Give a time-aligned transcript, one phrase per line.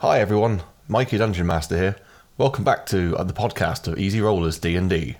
[0.00, 1.96] Hi everyone, Mikey Dungeon Master here.
[2.38, 5.18] Welcome back to uh, the podcast of Easy Rollers D&D.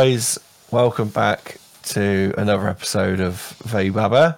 [0.00, 0.38] Guys,
[0.70, 4.36] welcome back to another episode of Vaybaba.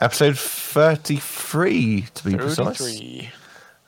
[0.00, 2.80] Episode 33 to be precise.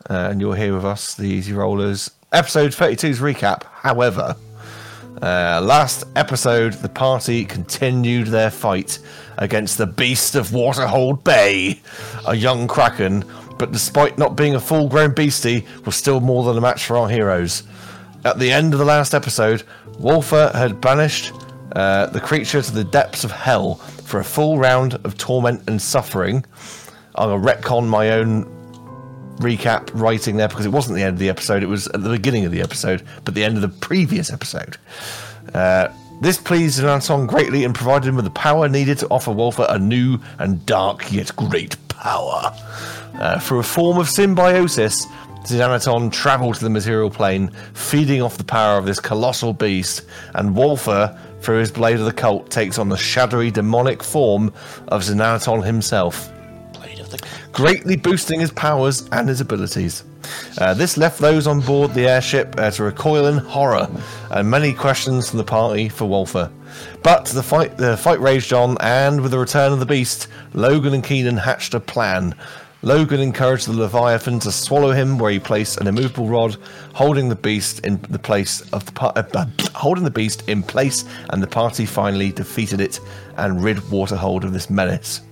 [0.08, 2.12] Uh, and you're here with us, the Easy Rollers.
[2.32, 3.64] Episode 32's recap.
[3.64, 4.36] However,
[5.20, 9.00] uh, last episode, the party continued their fight
[9.38, 11.80] against the beast of Waterhold Bay,
[12.28, 13.24] a young kraken,
[13.58, 16.96] but despite not being a full grown beastie, was still more than a match for
[16.96, 17.64] our heroes.
[18.24, 19.64] At the end of the last episode,
[19.98, 21.32] Wolfer had banished
[21.74, 25.80] uh, the creature to the depths of hell for a full round of torment and
[25.80, 26.44] suffering.
[27.14, 28.44] I'll retcon my own
[29.38, 32.10] recap writing there because it wasn't the end of the episode, it was at the
[32.10, 34.76] beginning of the episode, but the end of the previous episode.
[35.54, 35.88] Uh,
[36.20, 39.78] this pleased Xanaton greatly and provided him with the power needed to offer Wolfer a
[39.78, 42.54] new and dark yet great power.
[43.18, 45.06] Uh, through a form of symbiosis,
[45.46, 50.02] Xanaton travelled to the material plane, feeding off the power of this colossal beast,
[50.34, 54.52] and Wolfer, through his Blade of the Cult, takes on the shadowy demonic form
[54.88, 56.32] of Xanaton himself
[56.72, 60.04] Blade of the greatly boosting his powers and his abilities.
[60.58, 63.88] Uh, this left those on board the airship uh, to recoil in horror,
[64.30, 66.50] and many questions from the party for Wolfer.
[67.02, 70.92] But the fight, the fight raged on, and with the return of the beast, Logan
[70.92, 72.34] and Keenan hatched a plan.
[72.82, 76.56] Logan encouraged the Leviathan to swallow him, where he placed an immovable rod,
[76.94, 81.04] holding the beast in the place of the par- uh, holding the beast in place,
[81.30, 83.00] and the party finally defeated it
[83.38, 85.22] and rid Waterhold of this menace.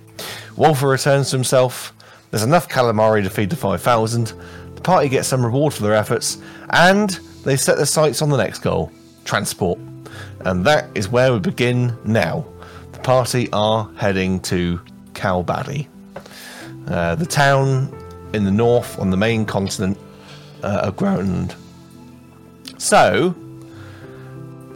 [0.55, 1.93] Wolfer returns to himself.
[2.31, 4.33] There's enough calamari to feed the 5,000.
[4.75, 6.39] The party gets some reward for their efforts,
[6.71, 7.11] and
[7.43, 8.91] they set their sights on the next goal
[9.23, 9.79] transport.
[10.41, 12.45] And that is where we begin now.
[12.91, 14.79] The party are heading to
[15.13, 15.87] Calbady,
[16.87, 17.91] uh, the town
[18.33, 19.97] in the north on the main continent
[20.63, 21.55] uh, of Groenland.
[22.77, 23.35] So,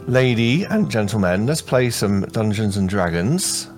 [0.06, 3.68] lady and gentlemen, let's play some Dungeons and Dragons.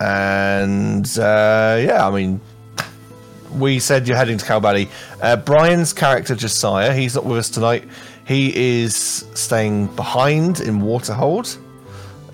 [0.00, 2.40] And uh, yeah, I mean,
[3.54, 4.88] we said you're heading to Calbally.
[5.20, 7.84] Uh, Brian's character Josiah, he's not with us tonight.
[8.26, 8.94] He is
[9.34, 11.56] staying behind in Waterhold.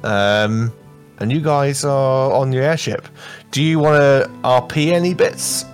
[0.02, 0.72] Um,
[1.18, 3.06] and you guys are on your airship.
[3.50, 5.64] Do you want to RP any bits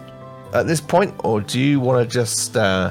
[0.54, 2.90] at this point, or do you want to just uh,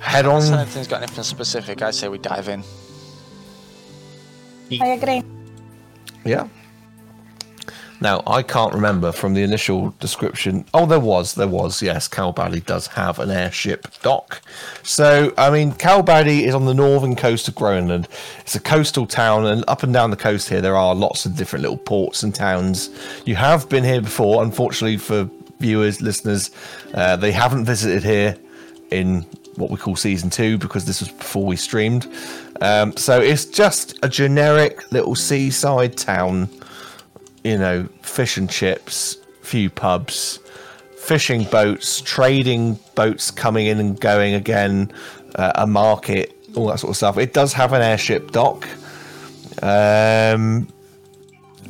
[0.00, 0.42] head So on?
[0.54, 2.62] anything's got anything specific, I say we dive in.
[4.80, 5.22] I agree.
[6.24, 6.48] Yeah.
[8.00, 10.64] Now I can't remember from the initial description.
[10.74, 11.80] Oh, there was, there was.
[11.80, 14.42] Yes, Calbally does have an airship dock.
[14.82, 18.06] So I mean, Calbally is on the northern coast of Groenland.
[18.40, 21.36] It's a coastal town, and up and down the coast here there are lots of
[21.36, 22.90] different little ports and towns.
[23.24, 25.30] You have been here before, unfortunately for
[25.60, 26.50] viewers, listeners,
[26.92, 28.36] uh, they haven't visited here
[28.90, 29.22] in
[29.56, 32.06] what we call season two because this was before we streamed.
[32.60, 36.48] Um, so it's just a generic little seaside town
[37.44, 40.40] you know, fish and chips, few pubs,
[40.96, 44.92] fishing boats, trading boats coming in and going again,
[45.36, 47.18] uh, a market, all that sort of stuff.
[47.18, 48.66] It does have an airship dock.
[49.62, 50.66] Um,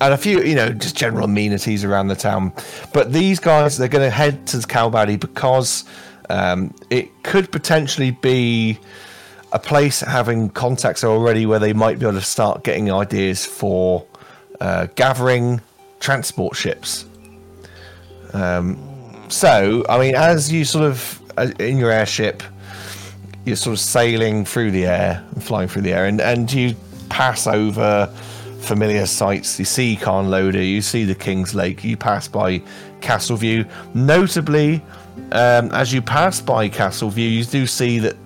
[0.01, 2.53] and a few, you know, just general amenities around the town.
[2.93, 5.85] But these guys, they're going to head to Calbally because
[6.31, 8.79] um, it could potentially be
[9.53, 14.05] a place having contacts already where they might be able to start getting ideas for
[14.61, 15.61] uh, gathering
[16.01, 17.07] transport ships.
[18.33, 18.79] Um,
[19.29, 22.43] so, I mean, as you sort of uh, in your airship,
[23.45, 26.75] you're sort of sailing through the air and flying through the air, and, and you
[27.09, 28.07] pass over
[28.61, 29.59] familiar sights.
[29.59, 32.61] You see Khan Loader, you see the King's Lake, you pass by
[33.01, 33.69] Castleview.
[33.95, 34.83] Notably,
[35.33, 38.17] um, as you pass by Castleview, you do see that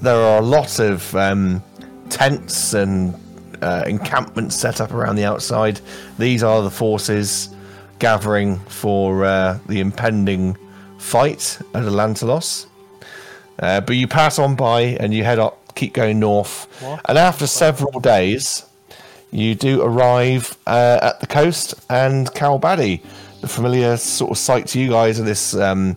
[0.00, 1.62] there are a lot of um,
[2.08, 3.14] tents and
[3.62, 5.80] uh, encampments set up around the outside.
[6.18, 7.50] These are the forces
[7.98, 10.56] gathering for uh, the impending
[10.98, 12.66] fight at Atlantalos.
[13.58, 16.66] Uh, but you pass on by and you head up, keep going north.
[17.08, 18.64] And after several days,
[19.30, 23.02] you do arrive uh, at the coast and Kalbadi,
[23.40, 25.96] the familiar sort of sight to you guys of this, um,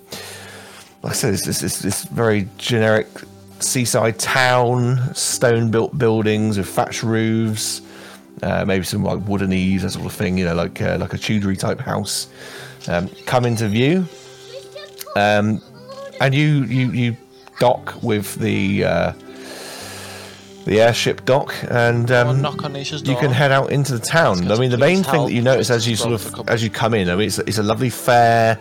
[1.01, 3.07] like I said, this, this, this very generic
[3.61, 7.81] seaside town, stone built buildings with thatched roofs,
[8.43, 11.13] uh, maybe some like wooden eaves, that sort of thing, you know, like uh, like
[11.13, 12.27] a Tudor type house,
[12.87, 14.05] um, come into view.
[15.15, 15.61] Um,
[16.19, 17.17] and you, you, you
[17.59, 19.13] dock with the uh,
[20.65, 24.51] the airship dock, and um, knock on Nisha's you can head out into the town.
[24.51, 26.93] I mean, the main thing that you notice as you sort of as you come
[26.93, 28.59] in, I mean, it's, it's a lovely fair.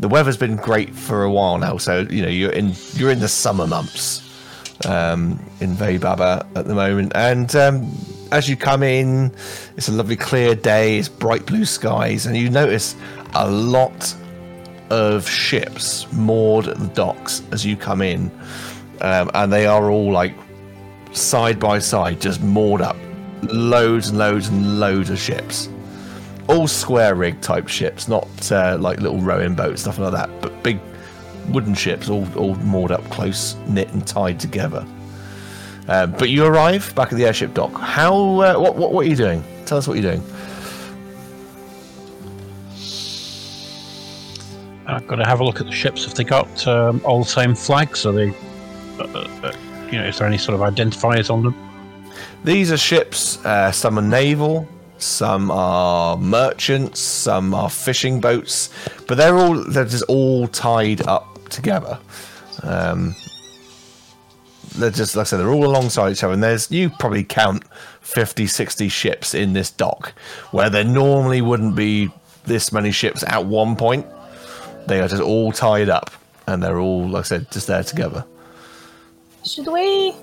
[0.00, 3.20] The weather's been great for a while now, so you know you're in you're in
[3.20, 4.22] the summer months
[4.86, 7.92] um, in Veibaba at the moment, and um,
[8.32, 9.30] as you come in,
[9.76, 12.96] it's a lovely clear day, it's bright blue skies, and you notice
[13.34, 14.16] a lot
[14.88, 18.30] of ships moored at the docks as you come in,
[19.02, 20.34] um, and they are all like
[21.12, 22.96] side by side, just moored up.
[23.42, 25.68] Loads and loads and loads of ships.
[26.50, 30.62] All square rig type ships, not uh, like little rowing boats, stuff like that, but
[30.62, 30.80] big
[31.48, 34.84] wooden ships, all, all moored up close, knit and tied together.
[35.88, 37.72] Uh, but you arrive back at the airship dock.
[37.72, 38.14] How?
[38.40, 38.92] Uh, what, what?
[38.92, 39.44] What are you doing?
[39.64, 40.22] Tell us what you're doing.
[44.86, 46.04] I've got to have a look at the ships.
[46.06, 48.30] If they got um, all the same flags, are they?
[48.98, 49.52] Uh, uh,
[49.90, 51.54] you know, is there any sort of identifiers on them?
[52.44, 53.44] These are ships.
[53.44, 54.68] Uh, some are naval,
[55.02, 58.70] some are merchants, some are fishing boats,
[59.06, 61.98] but they're all they're just all tied up together.
[62.62, 63.14] Um,
[64.76, 67.64] they're just like I said, they're all alongside each other, and there's you probably count
[68.02, 70.12] 50, 60 ships in this dock,
[70.50, 72.10] where there normally wouldn't be
[72.44, 74.06] this many ships at one point.
[74.86, 76.10] They are just all tied up,
[76.46, 78.24] and they're all like I said, just there together.
[79.44, 80.14] Should we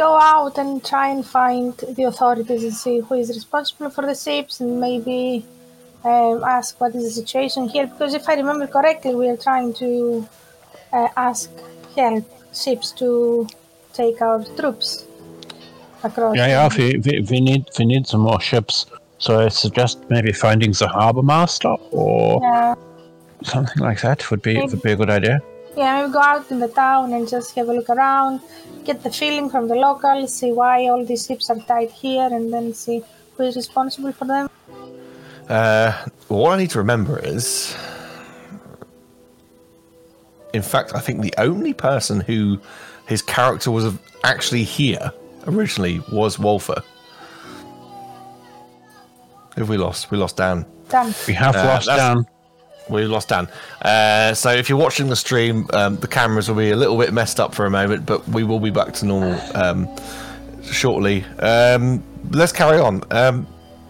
[0.00, 4.14] go out and try and find the authorities and see who is responsible for the
[4.14, 5.44] ships and maybe
[6.04, 7.86] um, ask what is the situation here?
[7.86, 9.90] Because if I remember correctly, we are trying to
[10.92, 11.50] uh, ask
[11.96, 12.24] help
[12.54, 13.46] ships to
[13.92, 15.04] take our troops
[16.02, 16.36] across.
[16.36, 16.68] Yeah, yeah.
[16.76, 18.86] We, we, we need, we need some more ships,
[19.18, 22.74] so I suggest maybe finding the harbor master or Yeah,
[23.42, 25.40] something like that would be would be a good idea.
[25.76, 28.40] Yeah, maybe go out in the town and just have a look around,
[28.84, 32.52] get the feeling from the locals, see why all these ships are tied here, and
[32.52, 33.02] then see
[33.36, 34.48] who is responsible for them.
[35.48, 35.92] Uh,
[36.28, 37.74] what I need to remember is,
[40.52, 42.60] in fact, I think the only person who
[43.06, 43.92] his character was
[44.24, 45.12] actually here
[45.46, 46.82] originally was Wolfer.
[49.54, 50.10] Who have we lost?
[50.10, 50.64] We lost Dan.
[50.88, 51.14] Done.
[51.26, 52.26] We have Uh, lost Dan.
[52.90, 53.48] We lost Dan.
[53.82, 57.12] Uh, so if you're watching the stream, um, the cameras will be a little bit
[57.12, 59.88] messed up for a moment, but we will be back to normal um,
[60.62, 61.24] shortly.
[61.38, 63.02] Um, let's carry on.
[63.10, 63.46] Um,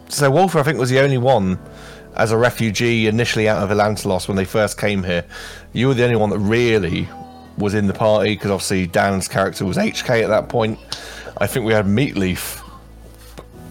[0.08, 1.58] so Wolfer, I think, was the only one
[2.16, 5.24] as a refugee initially out of Atlantalos when they first came here.
[5.72, 7.08] You were the only one that really
[7.56, 10.78] was in the party because obviously Dan's character was HK at that point.
[11.38, 12.62] I think we had Meatleaf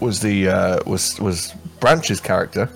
[0.00, 2.68] was the uh, was was Branch's character.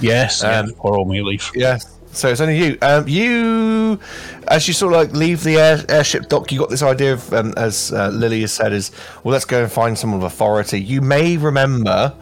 [0.00, 1.50] Yes, yeah, Um, poor old Meatleaf.
[1.54, 1.78] Yeah.
[2.12, 2.78] So it's only you.
[2.80, 3.98] Um, you,
[4.46, 7.32] as you sort of like leave the air, airship dock, you got this idea of,
[7.32, 8.92] um, as uh, Lily has said, is
[9.24, 10.80] well, let's go and find someone of authority.
[10.80, 12.14] You may remember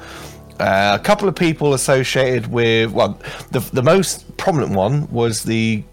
[0.60, 2.90] uh, a couple of people associated with.
[2.92, 5.84] Well, the the most prominent one was the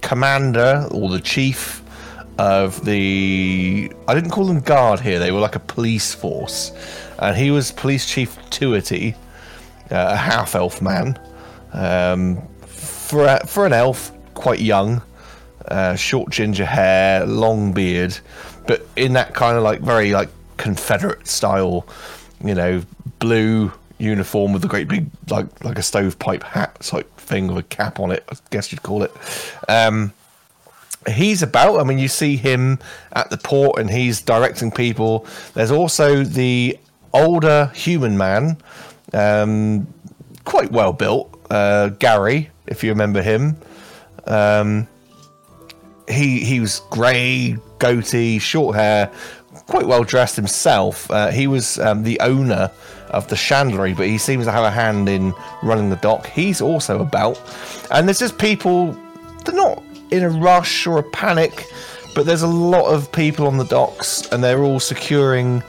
[0.00, 1.82] commander or the chief
[2.38, 3.92] of the.
[4.08, 5.20] I didn't call them guard here.
[5.20, 6.72] They were like a police force,
[7.20, 9.14] and he was police chief Tuity,
[9.90, 11.18] uh, a half elf man.
[11.72, 15.02] Um, for a, for an elf, quite young,
[15.68, 18.18] uh, short ginger hair, long beard,
[18.66, 21.86] but in that kind of like very like Confederate style,
[22.44, 22.82] you know,
[23.18, 27.62] blue uniform with a great big like like a stovepipe hat type thing with a
[27.62, 28.24] cap on it.
[28.30, 29.12] I guess you'd call it.
[29.68, 30.12] Um,
[31.08, 31.80] he's about.
[31.80, 32.78] I mean, you see him
[33.12, 35.26] at the port, and he's directing people.
[35.54, 36.78] There's also the
[37.12, 38.58] older human man,
[39.12, 39.86] um,
[40.44, 43.56] quite well built, uh, Gary, if you remember him.
[44.26, 44.88] Um,
[46.08, 49.10] he he was grey, goatee, short hair,
[49.66, 51.10] quite well dressed himself.
[51.10, 52.70] Uh, he was um, the owner
[53.10, 55.32] of the chandlery, but he seems to have a hand in
[55.62, 56.26] running the dock.
[56.26, 57.40] He's also about,
[57.90, 58.96] and there's just people.
[59.44, 61.66] They're not in a rush or a panic,
[62.14, 65.62] but there's a lot of people on the docks, and they're all securing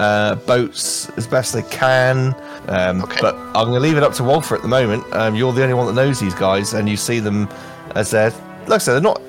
[0.00, 2.34] uh, boats as best they can.
[2.68, 3.18] Um, Okay.
[3.20, 5.04] But I'm going to leave it up to Walter at the moment.
[5.12, 7.48] Um, you're the only one that knows these guys, and you see them
[7.94, 8.30] as they're,
[8.66, 9.20] like I said, they're not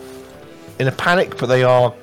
[0.79, 1.93] in a panic, but they are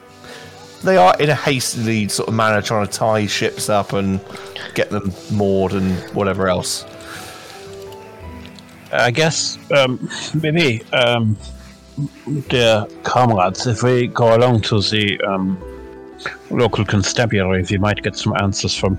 [0.85, 4.21] they are in a hastily sort of manner trying to tie ships up and
[4.75, 6.85] get them moored and whatever else.
[8.93, 10.09] I guess um,
[10.41, 11.37] maybe, um,
[12.49, 15.59] dear comrades, if we go along to the um,
[16.51, 18.97] local constabulary, we might get some answers from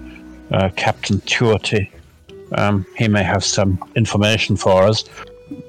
[0.52, 1.90] uh, Captain Tuerty.
[2.54, 5.04] Um, he may have some information for us.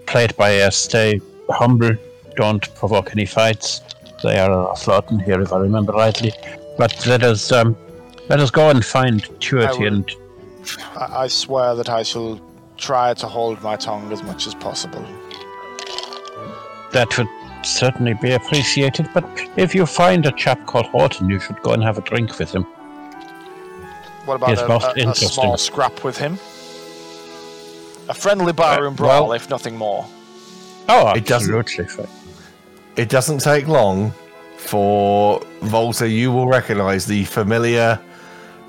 [0.06, 1.92] Play it by ear, stay humble,
[2.36, 3.80] don't provoke any fights.
[4.22, 6.32] They are flirting here, if I remember rightly.
[6.78, 7.76] But let us um,
[8.28, 10.10] let us go and find Tuerty and
[10.96, 12.40] I, I swear that I shall
[12.76, 15.04] try to hold my tongue as much as possible.
[16.92, 17.28] That would
[17.66, 19.24] certainly be appreciated, but
[19.56, 22.50] if you find a chap called Horton, you should go and have a drink with
[22.52, 22.62] him.
[24.24, 25.28] What about Yes, a, most a- a, interesting.
[25.28, 26.34] small scrap with him?
[28.08, 30.04] A friendly barroom Uh, brawl, well- if nothing more.
[30.88, 32.06] Oh, It doesn't- absolutely.
[32.96, 34.12] It doesn't take long
[34.56, 36.08] for Volta.
[36.08, 37.98] You will recognise the familiar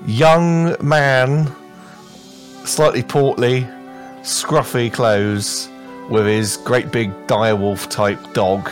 [0.06, 1.50] young man,
[2.64, 3.66] slightly portly,
[4.22, 5.68] scruffy clothes,
[6.08, 8.70] with his great big direwolf type dog,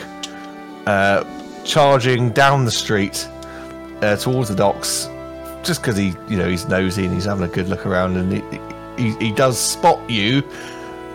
[0.86, 1.24] uh,
[1.64, 3.28] charging down the street
[4.02, 5.08] uh, towards the docks.
[5.62, 8.32] Just because he, you know, he's nosy and he's having a good look around, and
[8.32, 10.42] he, he, he does spot you.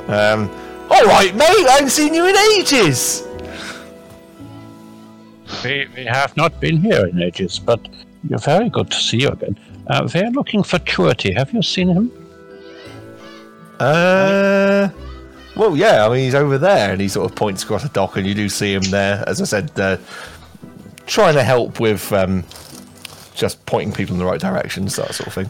[0.07, 0.50] Um,
[0.89, 1.65] all right, mate.
[1.67, 3.27] I haven't seen you in ages.
[5.63, 7.79] We, we have not been here in ages, but
[8.29, 9.57] you're very good to see you again.
[9.88, 11.36] Uh, we're looking for Tuerty.
[11.36, 12.12] Have you seen him?
[13.79, 14.89] Uh,
[15.55, 16.05] well, yeah.
[16.05, 18.33] I mean, he's over there, and he sort of points across the dock, and you
[18.33, 19.24] do see him there.
[19.27, 19.97] As I said, uh,
[21.05, 22.43] trying to help with um,
[23.33, 25.50] just pointing people in the right directions, that sort of thing.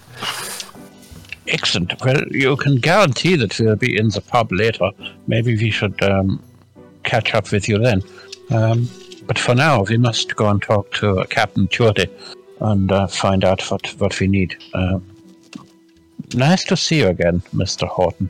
[1.48, 1.94] Excellent.
[2.04, 4.90] Well, you can guarantee that we'll be in the pub later.
[5.28, 6.42] Maybe we should um,
[7.04, 8.02] catch up with you then.
[8.52, 8.90] Um,
[9.28, 12.10] but for now, we must go and talk to uh, Captain Tuerty
[12.62, 14.56] and uh, find out what, what we need.
[14.74, 15.04] Um,
[16.34, 17.88] nice to see you again, Mr.
[17.88, 18.30] Horton.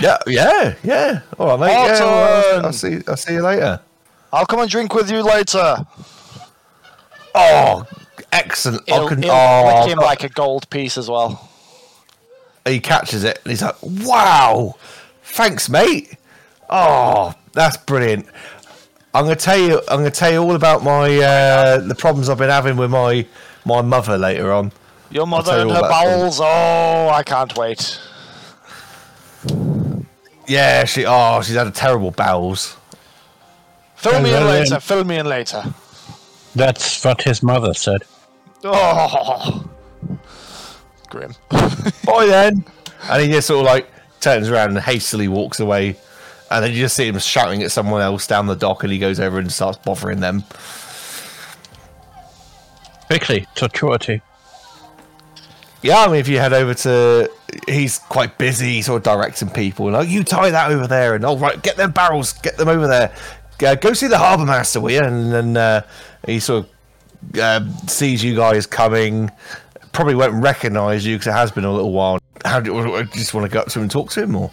[0.00, 1.20] Yeah, yeah, yeah.
[1.38, 1.72] All right, mate.
[1.72, 3.00] Yeah, well, I'll, I'll see.
[3.06, 3.80] I'll see you later.
[4.32, 5.86] I'll come and drink with you later.
[7.34, 7.86] Oh,
[8.32, 8.82] excellent!
[8.88, 9.22] He'll, I can.
[9.22, 11.50] he'll oh, lick him like a gold piece as well.
[12.64, 14.76] he catches it, and he's like, "Wow,
[15.22, 16.16] thanks, mate.
[16.68, 18.26] Oh, that's brilliant."
[19.14, 19.80] I'm gonna tell you.
[19.88, 23.24] I'm gonna tell you all about my uh, the problems I've been having with my
[23.64, 24.72] my mother later on.
[25.10, 26.18] Your mother you and her about them.
[26.18, 26.40] bowels.
[26.40, 28.00] Oh, I can't wait.
[30.46, 31.04] Yeah, she.
[31.06, 32.76] Oh, she's had a terrible bowels.
[33.96, 34.80] Fill me in later.
[34.80, 35.62] Fill me in later.
[36.54, 38.02] That's what his mother said.
[38.62, 39.68] Oh,
[41.08, 41.34] grim.
[41.50, 42.64] Bye then.
[43.04, 45.96] And he just sort of like turns around and hastily walks away.
[46.50, 48.98] And then you just see him shouting at someone else down the dock, and he
[48.98, 50.44] goes over and starts bothering them.
[53.06, 54.20] Quickly, to.
[55.84, 57.30] Yeah, I mean, if you head over to,
[57.68, 61.36] he's quite busy, sort of directing people, like, you tie that over there, and all
[61.36, 63.14] right, get them barrels, get them over there.
[63.62, 65.02] Uh, go see the harbour master, will you?
[65.02, 65.82] And then uh,
[66.26, 69.30] he sort of uh, sees you guys coming.
[69.92, 72.18] Probably won't recognise you because it has been a little while.
[72.46, 74.50] How do you, just want to go up to him and talk to him, or?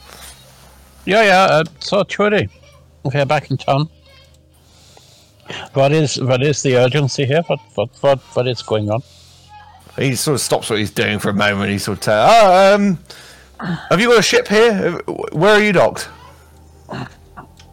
[1.05, 1.43] Yeah, yeah.
[1.43, 2.49] Uh, so, Tuerty,
[3.03, 3.89] we're back in town.
[5.75, 7.41] What is what is the urgency here?
[7.47, 9.01] What what what, what is going on?
[10.01, 11.71] He sort of stops what he's doing for a moment.
[11.71, 12.99] He sort of, uh, oh, um,
[13.89, 14.93] have you got a ship here?
[15.31, 16.09] Where are you docked?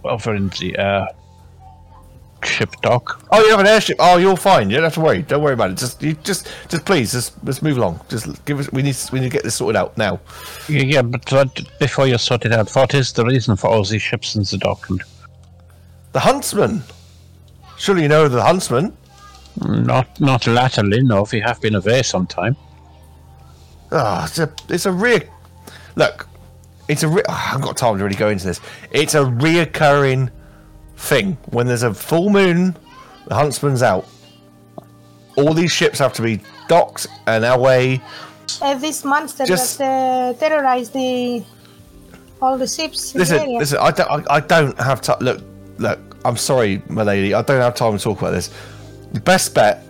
[0.04, 1.06] Over in the uh,
[2.44, 3.25] ship dock.
[3.32, 3.97] Oh, you have an airship.
[3.99, 4.70] Oh, you're fine.
[4.70, 5.23] You don't have to worry.
[5.23, 5.78] Don't worry about it.
[5.78, 8.00] Just, you just, just please, just let's move along.
[8.08, 8.70] Just give us.
[8.73, 10.20] We need, we need to get this sorted out now.
[10.68, 13.85] Yeah, yeah, but what, before you sort it out, what is the reason for all
[13.85, 14.88] these ships in the dock?
[14.90, 15.02] And
[16.12, 16.82] The huntsman.
[17.76, 18.97] Surely you know the huntsman.
[19.67, 21.27] Not not latterly, no.
[21.33, 22.57] We have been away some time.
[23.91, 25.21] Ah, it's a, it's a real.
[25.97, 26.29] Look,
[26.88, 27.09] it's a.
[27.09, 28.61] Re- I haven't got time to really go into this.
[28.91, 30.31] It's a reoccurring
[30.97, 31.37] thing.
[31.50, 32.77] When there's a full moon,
[33.27, 34.07] the huntsman's out.
[35.37, 38.00] All these ships have to be docked and away.
[38.61, 41.45] Uh, this monster Just- that uh, terrorized the
[42.41, 43.59] all the ships in the Listen, area.
[43.59, 43.79] listen.
[43.81, 44.11] I don't.
[44.31, 45.19] I, I don't have time.
[45.21, 45.43] Look,
[45.79, 45.99] look.
[46.25, 47.33] I'm sorry, my lady.
[47.35, 48.53] I don't have time to talk about this.
[49.12, 49.83] The best bet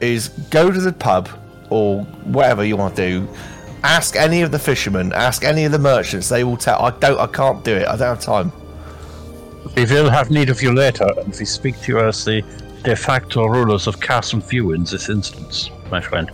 [0.00, 1.28] is go to the pub
[1.70, 3.28] or whatever you want to do,
[3.82, 6.28] ask any of the fishermen, ask any of the merchants.
[6.28, 6.80] They will tell.
[6.80, 7.18] I don't.
[7.18, 7.86] I can't do it.
[7.86, 8.52] I don't have time.
[9.76, 12.42] We will have need of you later, and we speak to you as the
[12.82, 16.30] de facto rulers of Castle View in this instance, my friend.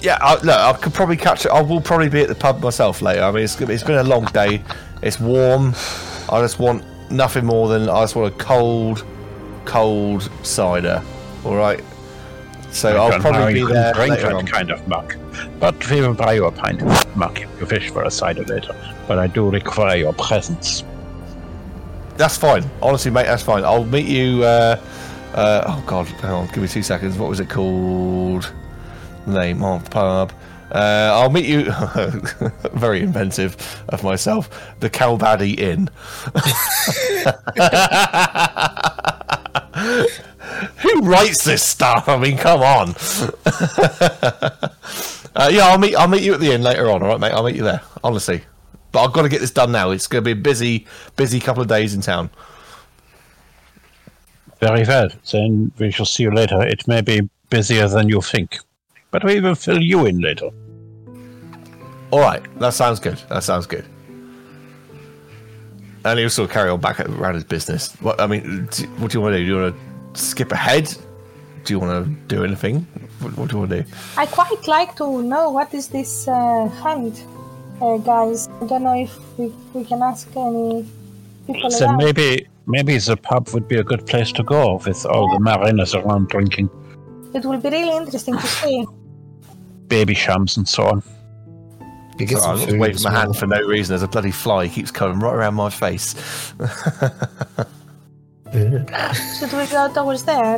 [0.00, 1.50] Yeah, I, look, I could probably catch it.
[1.50, 3.22] I will probably be at the pub myself later.
[3.22, 4.62] I mean, it's, it's been a long day.
[5.02, 5.74] It's warm.
[6.30, 9.04] I just want nothing more than I just want a cold,
[9.68, 11.02] cold cider.
[11.44, 11.84] All right.
[12.70, 14.46] So I I'll probably be there drink later that on.
[14.46, 15.16] kind of muck,
[15.60, 18.74] but we will buy you a pint of muck, you fish for a cider later.
[19.06, 20.84] But I do require your presence.
[22.16, 22.68] That's fine.
[22.82, 23.64] Honestly, mate, that's fine.
[23.64, 24.42] I'll meet you.
[24.42, 24.80] Uh,
[25.34, 26.46] uh, oh God, hang on.
[26.48, 27.16] Give me two seconds.
[27.16, 28.52] What was it called?
[29.26, 30.32] Name of the pub.
[30.72, 31.64] Uh, I'll meet you.
[32.72, 34.74] very inventive of myself.
[34.80, 35.88] The Calbaddy Inn.
[39.78, 42.08] Who writes this stuff?
[42.08, 42.88] I mean, come on.
[45.36, 45.94] uh, yeah, I'll meet.
[45.96, 47.02] I'll meet you at the inn later on.
[47.02, 47.32] All right, mate.
[47.32, 47.82] I'll meet you there.
[48.02, 48.42] Honestly,
[48.92, 49.90] but I've got to get this done now.
[49.90, 52.30] It's going to be a busy, busy couple of days in town.
[54.60, 55.08] Very well.
[55.30, 56.60] Then we shall see you later.
[56.62, 58.58] It may be busier than you think,
[59.10, 60.50] but we will fill you in later.
[62.10, 63.18] All right, that sounds good.
[63.28, 63.84] That sounds good.
[66.04, 67.92] And he'll sort of carry on back around his business.
[68.00, 69.44] What I mean, do, what do you want to do?
[69.44, 69.76] Do you want
[70.14, 70.94] to skip ahead?
[71.64, 72.86] Do you want to do anything?
[73.20, 73.88] What, what do you want to do?
[74.16, 77.24] I quite like to know what is this uh, hunt,
[77.82, 78.48] uh, guys.
[78.62, 80.86] I don't know if we, we can ask any
[81.46, 81.96] people Then around.
[81.98, 85.94] maybe maybe the pub would be a good place to go with all the mariners
[85.94, 86.70] around drinking
[87.34, 88.86] It will be really interesting to see.
[89.88, 91.02] Babychams and so on.
[92.18, 93.92] You get So some I'm just food waving my hand for no reason.
[93.92, 94.66] There's a bloody fly.
[94.66, 96.14] He keeps coming right around my face.
[98.50, 99.12] Yeah.
[99.12, 100.56] Should we go towards there?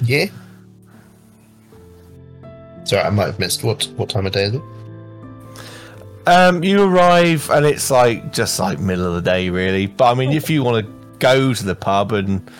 [0.00, 0.26] Yeah.
[2.84, 3.62] Sorry, I might have missed.
[3.62, 4.62] What what time of day is it?
[6.26, 9.86] Um, you arrive and it's like just like middle of the day, really.
[9.86, 12.50] But I mean, if you want to go to the pub and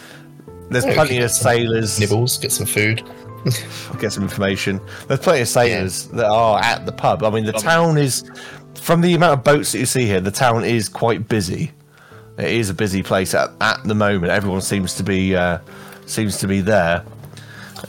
[0.71, 1.99] there's Yeah, plenty of sailors.
[1.99, 3.03] Nibbles, get some food.
[3.99, 4.81] get some information.
[5.09, 7.23] There's plenty of sailors that are at the pub.
[7.25, 8.25] I mean, the town is,
[8.75, 11.73] from the amount of boats that you see here, the town is quite busy.
[12.39, 14.33] It is a busy place at, at the moment.
[14.33, 15.59] Everyone seems to be uh,
[16.07, 17.05] seems to be there.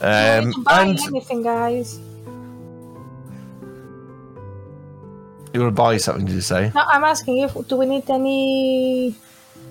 [0.00, 1.98] we Um, can buy and anything, guys.
[5.52, 6.26] you want to buy something?
[6.26, 6.72] Did you say?
[6.74, 9.14] No, I'm asking if do we need any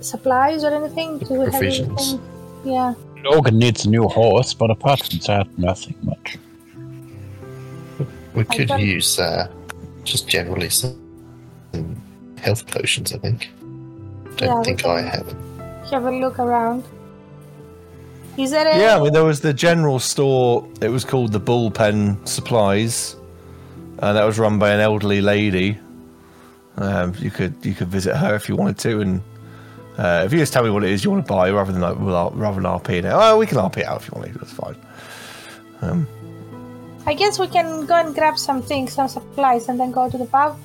[0.02, 1.20] supplies or anything?
[1.20, 2.20] Do we have anything?
[2.64, 2.94] Yeah.
[3.24, 6.38] Logan needs a new horse, but apart from that, nothing much.
[8.34, 9.48] We could use uh,
[10.04, 11.00] just generally some
[12.38, 13.14] health potions.
[13.14, 13.50] I think.
[14.38, 15.36] Don't Yeah, think I have.
[15.92, 16.84] Have a look around.
[18.38, 20.68] Is there a Yeah, I mean, there was the general store.
[20.82, 23.16] It was called the Bullpen Supplies,
[24.00, 25.78] and that was run by an elderly lady.
[26.78, 29.22] Um, you could you could visit her if you wanted to, and
[29.98, 31.82] uh, if you just tell me what it is you want to buy, rather than
[31.82, 33.06] like well, rather than RP it.
[33.06, 34.40] Oh, we can RP it out if you want to.
[34.40, 34.76] That's fine.
[37.06, 40.18] I guess we can go and grab some things, some supplies, and then go to
[40.18, 40.58] the pub.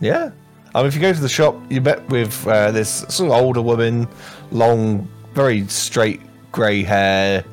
[0.00, 0.30] Yeah.
[0.74, 3.62] Um, if you go to the shop, you met with uh, this sort of older
[3.62, 4.08] woman,
[4.50, 6.20] long, very straight
[6.50, 7.44] grey hair,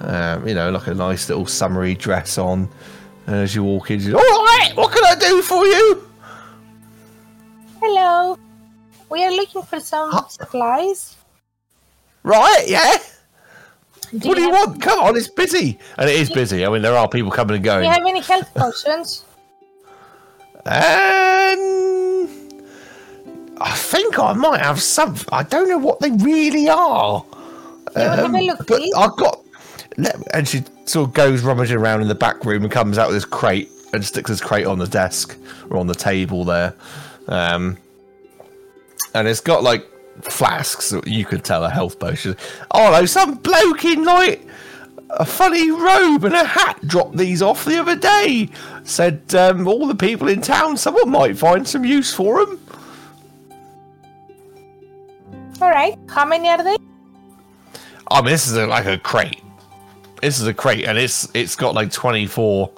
[0.00, 2.68] um, you know, like a nice little summery dress on.
[3.26, 6.08] And as you walk in, she's, all right, what can I do for you?
[7.80, 8.38] Hello.
[9.08, 10.26] We are looking for some Huh.
[10.28, 11.16] supplies.
[12.22, 12.96] Right, yeah.
[14.22, 14.82] what do you want?
[14.82, 15.78] Come on, it's busy.
[15.98, 16.66] And it is busy.
[16.66, 17.82] I mean, there are people coming and going.
[17.82, 19.24] Do you have any health potions?
[20.66, 22.28] Um,
[23.60, 25.14] I think I might have some.
[25.30, 27.24] I don't know what they really are.
[27.94, 28.92] To have a look, But please?
[28.96, 29.40] I've got.
[29.96, 33.08] let- And she sort of goes rummaging around in the back room and comes out
[33.08, 35.36] with this crate and sticks this crate on the desk
[35.70, 36.74] or on the table there.
[37.28, 37.78] Um,
[39.16, 39.86] and it's got like
[40.22, 42.36] flasks that you could tell a health potion.
[42.70, 44.46] Oh no, some bloke in like
[45.10, 48.48] a funny robe and a hat dropped these off the other day.
[48.84, 52.60] Said um, all the people in town, someone might find some use for them.
[55.60, 55.98] All right.
[56.08, 56.76] How many are they?
[58.10, 59.42] I mean, this is a, like a crate.
[60.20, 62.70] This is a crate, and it's it's got like twenty four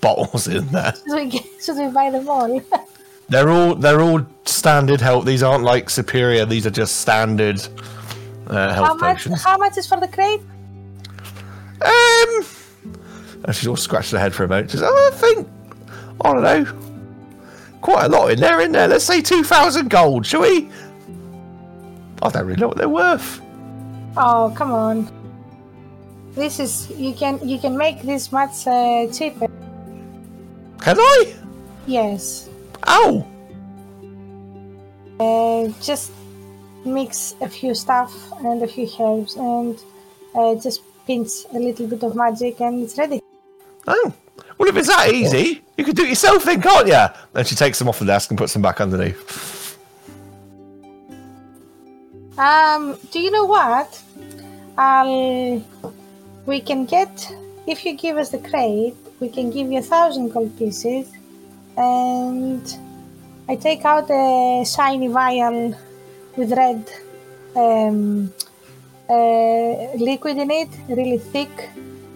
[0.00, 0.94] bottles in there.
[1.06, 2.60] Should we, get, should we buy them all?
[3.28, 5.24] They're all they're all standard health.
[5.24, 6.46] These aren't like superior.
[6.46, 7.60] These are just standard
[8.46, 9.16] uh, health how much?
[9.16, 9.42] potions.
[9.42, 10.40] How much is for the crate?
[11.82, 12.46] Um,
[13.44, 14.70] and she's all scratched her head for a moment.
[14.70, 15.48] She's, oh, I think
[16.24, 16.64] I don't know,
[17.80, 18.60] quite a lot in there.
[18.60, 20.70] In there, let's say two thousand gold, shall we?
[22.22, 23.40] I don't really know what they're worth.
[24.16, 25.10] Oh, come on.
[26.36, 29.48] this is you can you can make this much uh, cheaper.
[30.80, 31.34] Can I?
[31.86, 32.45] Yes.
[32.86, 33.26] Oh,
[35.18, 36.12] Uh, just
[36.84, 38.12] mix a few stuff
[38.44, 39.78] and a few herbs and
[40.34, 43.20] uh, just pinch a little bit of magic and it's ready.
[43.86, 44.12] oh.
[44.58, 47.04] Well, if it's that easy, you could do it yourself then, can't you?
[47.34, 49.76] Then she takes them off the desk and puts them back underneath.
[52.38, 54.02] Um, do you know what?
[54.78, 55.62] I'll.
[56.46, 57.30] We can get
[57.66, 61.10] if you give us the crate, we can give you a thousand gold pieces,
[61.76, 62.78] and
[63.48, 65.74] I take out a shiny vial
[66.36, 66.90] with red
[67.54, 68.32] um,
[69.08, 69.12] uh,
[69.96, 71.70] liquid in it, really thick,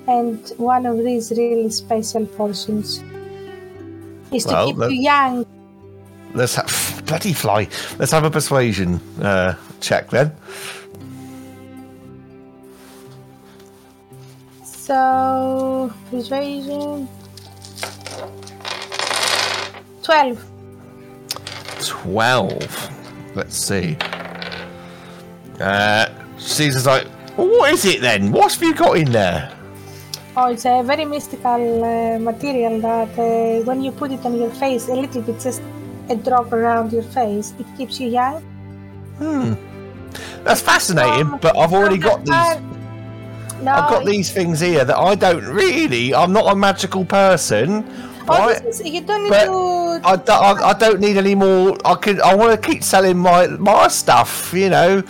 [0.07, 3.03] and one of these really special portions
[4.33, 5.47] is to keep that- you young.
[6.33, 7.67] Let's have bloody fly.
[7.99, 10.33] Let's have a persuasion uh, check then.
[14.63, 17.09] So persuasion.
[20.11, 20.45] Twelve.
[21.87, 22.91] Twelve.
[23.37, 23.97] Let's see.
[25.61, 28.33] Uh, Caesar's like, well, what is it then?
[28.33, 29.57] What have you got in there?
[30.37, 34.51] Oh, it's a very mystical uh, material that uh, when you put it on your
[34.51, 35.63] face, a little bit, just
[36.09, 38.43] a drop around your face, it keeps you young.
[39.19, 39.55] Hmm.
[40.43, 43.63] That's fascinating, Um, but I've already got these.
[43.63, 46.13] No, I've got these things here that I don't really.
[46.13, 47.85] I'm not a magical person.
[48.29, 48.65] Oh, right?
[48.65, 50.01] is, you don't need But to.
[50.05, 50.31] I, don't-
[50.63, 51.77] I, I don't need any more.
[51.85, 52.21] I could.
[52.21, 54.53] I want to keep selling my my stuff.
[54.53, 55.03] You know,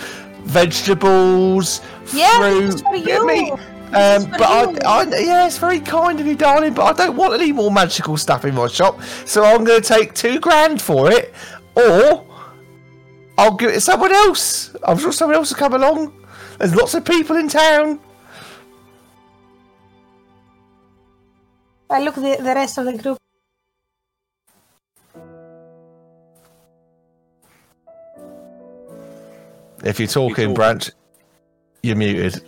[0.45, 1.81] vegetables,
[2.13, 3.27] Yeah, fruit, this is for you.
[3.27, 3.53] meat.
[3.93, 4.43] Um, but.
[4.43, 6.75] I, I, yeah, it's very kind of you, darling.
[6.75, 9.03] But I don't want any more magical stuff in my shop.
[9.27, 11.35] So I'm going to take two grand for it,
[11.75, 12.25] or
[13.37, 14.75] I'll give it to someone else.
[14.85, 16.13] I'm sure someone else will come along.
[16.59, 17.99] There's lots of people in town.
[21.91, 23.19] I look the, the rest of the group.
[29.83, 30.89] If you're talking, Branch,
[31.83, 32.41] you're muted.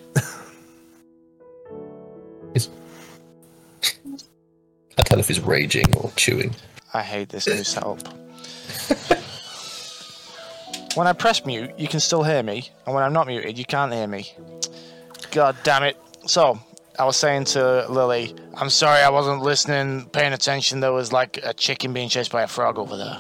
[4.99, 6.55] I tell if he's raging or chewing.
[6.95, 8.07] I hate this new setup.
[10.95, 13.65] when I press mute, you can still hear me, and when I'm not muted, you
[13.65, 14.31] can't hear me.
[15.31, 15.97] God damn it.
[16.27, 16.61] So,
[16.99, 20.81] I was saying to Lily, I'm sorry I wasn't listening, paying attention.
[20.81, 23.19] There was like a chicken being chased by a frog over there.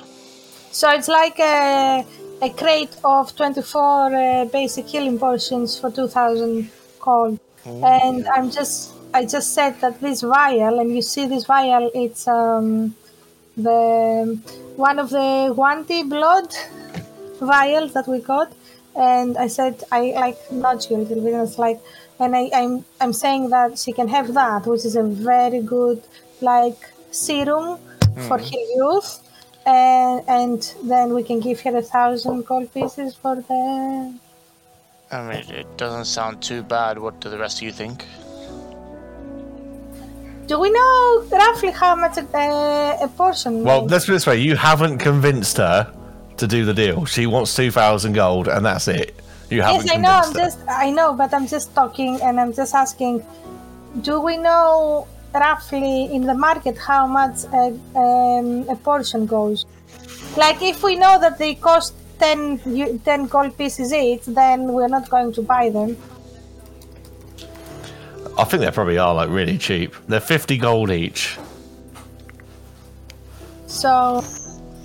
[0.70, 2.04] So it's like a,
[2.42, 7.38] a crate of 24 uh, basic healing potions for 2000 gold.
[7.64, 12.26] And I'm just, I just said that this vial, and you see this vial, it's
[12.26, 12.94] um,
[13.56, 14.38] the
[14.76, 16.52] one of the Wanty blood
[17.40, 18.52] vials that we got.
[18.94, 21.34] And I said, I like nudge you a little bit.
[21.34, 21.80] And it's like,
[22.18, 26.02] and I, I'm, I'm saying that she can have that, which is a very good,
[26.40, 27.78] like, serum
[28.26, 28.44] for mm-hmm.
[28.44, 29.18] her youth
[29.64, 34.18] and and then we can give her a thousand gold pieces for the
[35.12, 36.98] I mean, it doesn't sound too bad.
[36.98, 38.06] What do the rest of you think?
[40.46, 43.90] do we know roughly how much a, a portion Well, is?
[43.90, 45.92] let's put it this way: you haven't convinced her
[46.36, 47.04] to do the deal.
[47.06, 49.14] She wants two thousand gold, and that's it.
[49.52, 52.52] You haven't yes i know i'm just i know but i'm just talking and i'm
[52.60, 53.14] just asking
[54.00, 57.66] do we know roughly in the market how much a,
[58.04, 59.66] um, a portion goes
[60.36, 65.08] like if we know that they cost 10, 10 gold pieces each then we're not
[65.10, 65.96] going to buy them
[68.38, 69.94] I think they probably are like really cheap.
[70.08, 71.38] They're fifty gold each.
[73.66, 74.22] so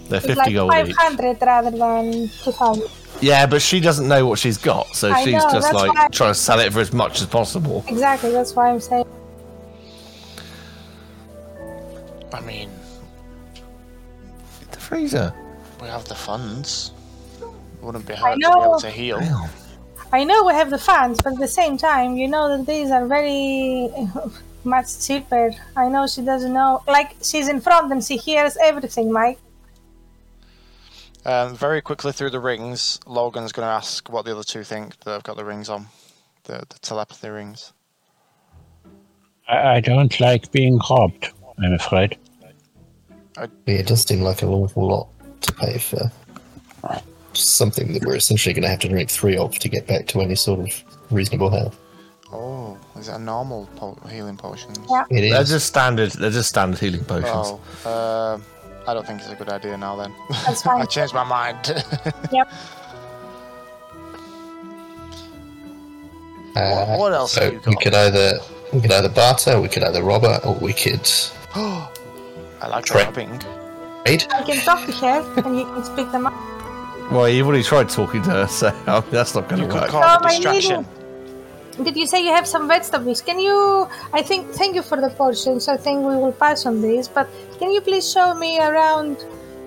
[0.09, 0.95] They're it's fifty like gold each.
[0.95, 2.83] 500 rather than 2000
[3.21, 6.07] Yeah, but she doesn't know what she's got, so I she's know, just like why-
[6.09, 7.83] trying to sell it for as much as possible.
[7.87, 9.05] Exactly, that's why I'm saying.
[12.33, 12.69] I mean,
[14.71, 15.33] The freezer.
[15.81, 16.91] we have the funds.
[17.81, 19.19] Wouldn't be hard to be able to heal.
[20.11, 22.91] I know we have the funds, but at the same time, you know that these
[22.91, 23.89] are very
[24.63, 25.51] much cheaper.
[25.75, 26.81] I know she doesn't know.
[26.87, 29.39] Like, she's in front and she hears everything, Mike.
[31.27, 34.97] Um, very quickly through the rings, Logan's going to ask what the other two think
[35.01, 35.87] that have got the rings on.
[36.45, 37.73] The, the telepathy rings.
[39.49, 41.29] I, I don't like being robbed,
[41.61, 42.17] I'm afraid.
[43.37, 46.09] Yeah, it does seem like an awful lot to pay for
[47.33, 50.21] something that we're essentially going to have to drink three of to get back to
[50.21, 51.77] any sort of reasonable health.
[52.31, 54.71] Oh, is it a normal po- healing potion?
[54.89, 55.03] Yeah.
[55.09, 56.11] It They're just standard.
[56.11, 57.59] They're just standard healing potions.
[57.85, 58.43] Oh, um
[58.87, 60.13] I don't think it's a good idea now then.
[60.45, 60.81] That's fine.
[60.81, 61.83] I changed my mind.
[62.31, 62.49] Yep.
[66.55, 68.39] Uh, what, what else So have you we could either
[68.73, 71.07] we could either barter, we could either rob her, or we could
[71.55, 73.37] I like Tra- robbing.
[74.05, 74.25] trade.
[74.31, 76.33] I can talk to her and you can speak them up.
[77.11, 78.71] Well, you've already tried talking to her, so
[79.11, 79.89] that's not going to could work.
[79.89, 80.85] call No, it my distraction.
[81.83, 83.21] Did you say you have some vegetables?
[83.21, 83.87] Can you?
[84.11, 84.49] I think.
[84.51, 85.67] Thank you for the portions.
[85.67, 89.23] I think we will pass on these, But can you please show me around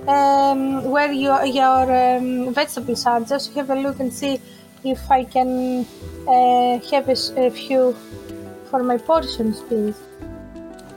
[0.09, 3.20] um, where your your um, vegetables are?
[3.20, 4.40] Just have a look and see
[4.83, 5.87] if I can
[6.27, 7.94] uh, have a few
[8.70, 9.96] for my portions, please.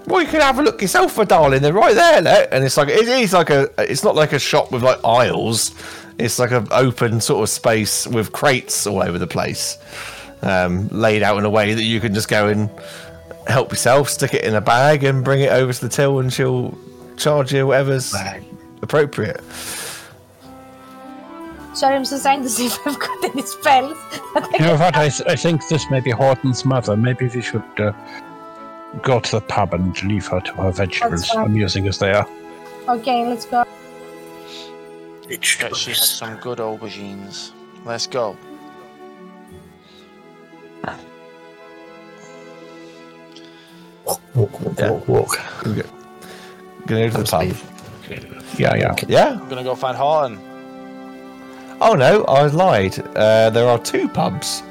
[0.06, 1.62] Well, you can have a look yourself, for darling.
[1.62, 2.48] They're right there, look.
[2.52, 3.70] and it's like it is like a.
[3.78, 5.72] It's not like a shop with like aisles.
[6.18, 9.78] It's like an open sort of space with crates all over the place,
[10.44, 12.70] um, laid out in a way that you can just go and
[13.48, 16.32] help yourself, stick it in a bag, and bring it over to the till, and
[16.32, 16.78] she'll
[17.18, 18.14] charge you whatever's
[18.82, 19.42] appropriate.
[21.74, 23.98] Sorry, I'm just trying to see if I've got any spells.
[24.54, 24.96] You know what?
[24.96, 26.96] I, th- I think this may be Horton's mother.
[26.96, 27.94] Maybe we should uh,
[29.02, 32.28] go to the pub and leave her to her vegetables, amusing as they are.
[32.88, 33.66] okay, let's go.
[35.28, 37.52] Bet she has some good aubergines.
[37.86, 38.38] Let's go.
[44.06, 44.90] Walk, walk, Yeah.
[44.92, 45.40] walk, walk.
[45.64, 45.90] Gonna go,
[46.88, 47.56] gonna go to the pub.
[48.58, 48.96] Yeah, yeah.
[49.08, 49.40] Yeah.
[49.42, 50.40] I'm gonna go find Horton.
[51.82, 53.00] Oh no, I lied.
[53.16, 54.62] Uh, there are two pubs.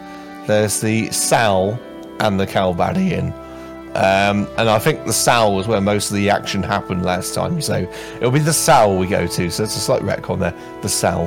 [0.46, 1.78] There's the Sal
[2.20, 3.32] and the Calbaddy Inn.
[3.94, 7.60] Um, and I think the Sal was where most of the action happened last time.
[7.60, 9.50] So it'll be the Sal we go to.
[9.50, 10.54] So it's a slight retcon there.
[10.82, 11.24] The Sal.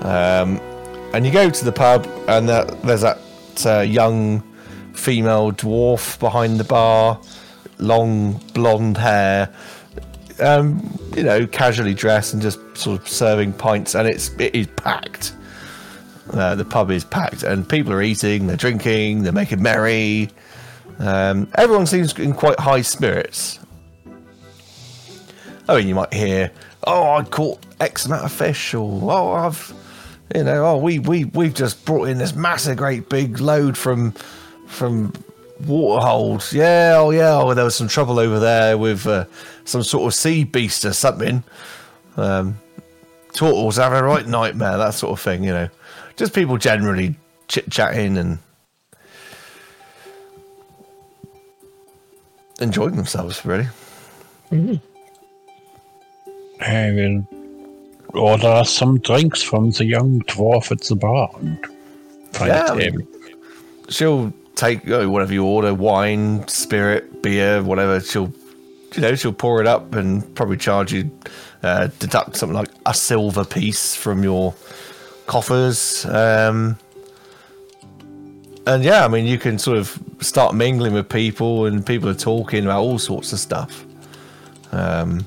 [0.00, 0.58] Um,
[1.14, 3.18] and you go to the pub, and that, there's that
[3.66, 4.42] uh, young
[4.94, 7.20] female dwarf behind the bar,
[7.78, 9.52] long blonde hair,
[10.40, 14.66] um, you know, casually dressed and just sort of serving pints, and it's it is
[14.76, 15.34] packed.
[16.32, 20.30] Uh, the pub is packed, and people are eating, they're drinking, they're making merry.
[20.98, 23.58] Um, everyone seems in quite high spirits.
[25.68, 26.50] I mean, you might hear,
[26.84, 29.72] "Oh, I caught X amount of fish," or "Oh, I've,
[30.34, 34.14] you know, oh, we we we've just brought in this massive, great big load from
[34.72, 35.12] from
[35.62, 36.52] Waterhold.
[36.52, 39.26] Yeah, oh yeah, oh, there was some trouble over there with uh,
[39.64, 41.44] some sort of sea beast or something.
[42.16, 42.58] Um,
[43.32, 45.68] turtles having a right nightmare, that sort of thing, you know.
[46.16, 47.14] Just people generally
[47.48, 48.38] chit chatting and
[52.60, 53.68] enjoying themselves, really.
[56.60, 57.26] I will
[58.14, 61.58] order some drinks from the young dwarf at the bar and
[62.32, 63.06] find Yeah, a I table.
[63.88, 68.00] She'll take uh, whatever you order wine, spirit, beer, whatever.
[68.00, 68.32] She'll,
[68.94, 71.10] you know, she'll pour it up and probably charge you,
[71.62, 74.54] uh, deduct something like a silver piece from your
[75.26, 76.04] coffers.
[76.06, 76.78] Um,
[78.66, 82.14] and yeah, I mean, you can sort of start mingling with people, and people are
[82.14, 83.84] talking about all sorts of stuff.
[84.70, 85.26] Um,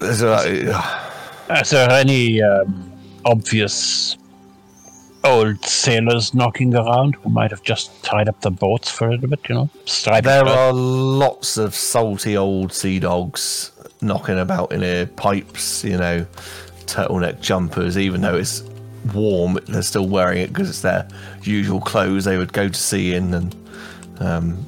[0.00, 2.92] there's Is there any um,
[3.24, 4.16] obvious
[5.24, 9.28] old sailors knocking around who might have just tied up the boats for a little
[9.28, 9.70] bit, you know?
[9.84, 10.48] Striped There shirt?
[10.56, 16.26] are lots of salty old sea dogs knocking about in here, pipes, you know,
[16.86, 18.62] turtleneck jumpers, even though it's
[19.14, 21.08] warm, they're still wearing it because it's their
[21.42, 23.32] usual clothes they would go to sea in.
[23.34, 23.56] And,
[24.20, 24.66] um,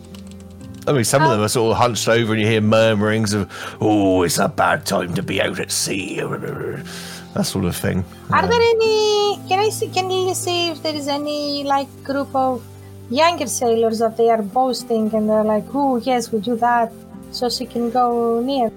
[0.87, 3.51] I mean, some of them are sort of hunched over and you hear murmurings of,
[3.81, 6.21] oh, it's a bad time to be out at sea,
[7.35, 8.05] that sort of thing.
[8.31, 9.39] Are there any?
[9.49, 9.89] Can I see?
[9.89, 12.65] Can you see if there is any like group of
[13.11, 16.93] younger sailors that they are boasting and they're like, "Oh yes, we do that,"
[17.33, 18.71] so she can go near.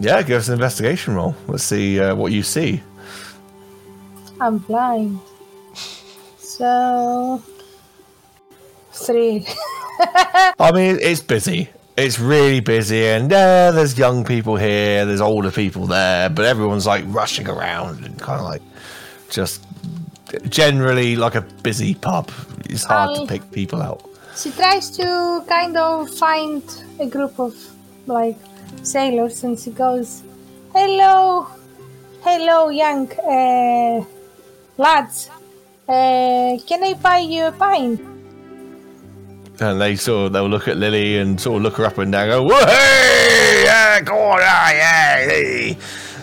[0.00, 1.34] Yeah, give us an investigation roll.
[1.46, 2.82] Let's see uh, what you see.
[4.40, 5.18] I'm blind,
[6.38, 7.42] so
[8.92, 9.46] three.
[10.58, 11.70] I mean, it's busy.
[11.96, 16.86] It's really busy, and uh, there's young people here, there's older people there, but everyone's
[16.86, 18.62] like rushing around and kind of like
[19.30, 19.64] just
[20.50, 22.30] generally like a busy pub.
[22.66, 24.02] It's hard I- to pick people out.
[24.36, 26.62] She tries to kind of find
[27.00, 27.54] a group of
[28.06, 28.36] like
[28.82, 30.22] sailors and she goes,
[30.74, 31.46] Hello,
[32.20, 34.04] hello, young uh,
[34.76, 35.30] lads.
[35.88, 38.00] Uh, can I buy you a pint?
[39.60, 42.12] And they sort of they'll look at Lily and sort of look her up and
[42.12, 45.76] down, and go, "Whoa, hey, yeah, go on, ah, yeah, hey."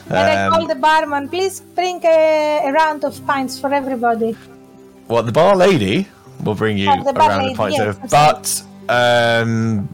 [0.10, 4.36] And I Um, call the barman, please bring a, a round of pints for everybody.
[5.08, 6.08] Well, the bar lady
[6.44, 9.88] will bring you Oh, the bar around lady, the pint yes, but um,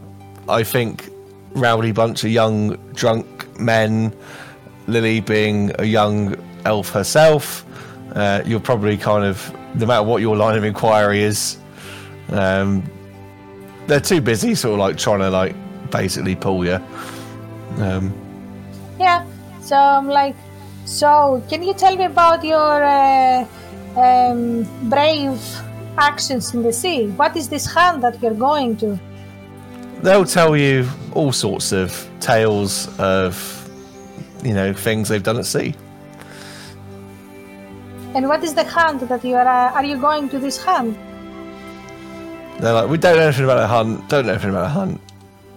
[0.48, 1.08] I think
[1.54, 3.26] rowdy bunch of young drunk
[3.58, 4.12] men,
[4.86, 7.64] Lily being a young elf herself,
[8.14, 11.56] uh, you're probably kind of no matter what your line of inquiry is,
[12.30, 12.82] um,
[13.90, 15.54] they're too busy, sort of like trying to like
[15.90, 16.78] basically pull you.
[17.78, 18.12] Um,
[18.98, 19.26] Yeah.
[19.60, 20.36] So I'm like,
[20.84, 23.46] so can you tell me about your uh,
[23.96, 25.40] um, brave
[25.98, 27.08] actions in the sea?
[27.20, 28.98] What is this hunt that you're going to?
[30.02, 33.34] they'll tell you all sorts of tales of
[34.42, 35.74] you know things they've done at sea.
[38.14, 39.46] And what is the hunt that you are?
[39.46, 40.96] Uh, are you going to this hunt?
[42.60, 44.08] They're like, we don't know anything about a hunt.
[44.08, 45.00] Don't know anything about a hunt.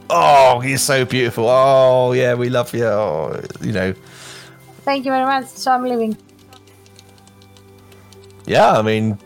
[0.10, 1.48] Oh, you're so beautiful.
[1.48, 2.86] Oh, yeah, we love you.
[2.86, 3.94] Oh, you know,
[4.84, 5.48] Thank you very much.
[5.48, 6.18] So I'm leaving.
[8.46, 8.72] yeah.
[8.78, 9.18] I mean,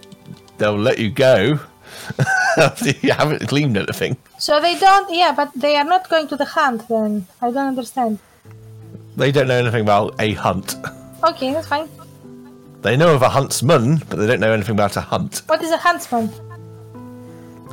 [0.58, 1.60] they'll let you go
[2.58, 4.18] after you haven't cleaned anything.
[4.38, 5.12] So they don't.
[5.14, 6.88] Yeah, but they are not going to the hunt.
[6.88, 8.20] Then I don't understand.
[9.16, 10.76] They don't know anything about a hunt.
[11.24, 11.90] Okay, that's fine.
[12.84, 15.42] They know of a huntsman, but they don't know anything about a hunt.
[15.48, 16.30] What is a huntsman?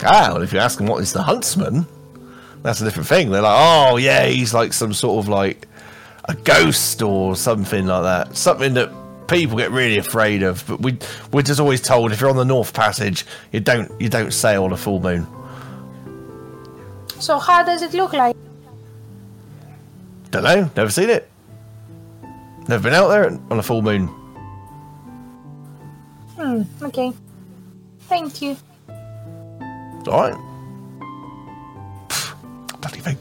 [0.03, 1.87] Ah, well, if you ask them what is the huntsman,
[2.63, 3.31] that's a different thing.
[3.31, 5.69] They're like, oh yeah, he's like some sort of like
[6.25, 8.37] a ghost or something like that.
[8.37, 8.91] Something that
[9.29, 10.65] people get really afraid of.
[10.67, 10.99] But we
[11.33, 14.65] we're just always told if you're on the North Passage, you don't you don't sail
[14.65, 15.27] on a full moon.
[17.21, 18.37] So how does it look like?
[20.31, 21.31] Don't know, never seen it.
[22.67, 24.09] Never been out there on a full moon.
[26.37, 26.63] Hmm.
[26.83, 27.13] Okay.
[28.01, 28.57] Thank you.
[30.09, 30.35] All right.
[32.09, 33.19] Pfft, Bloody thing.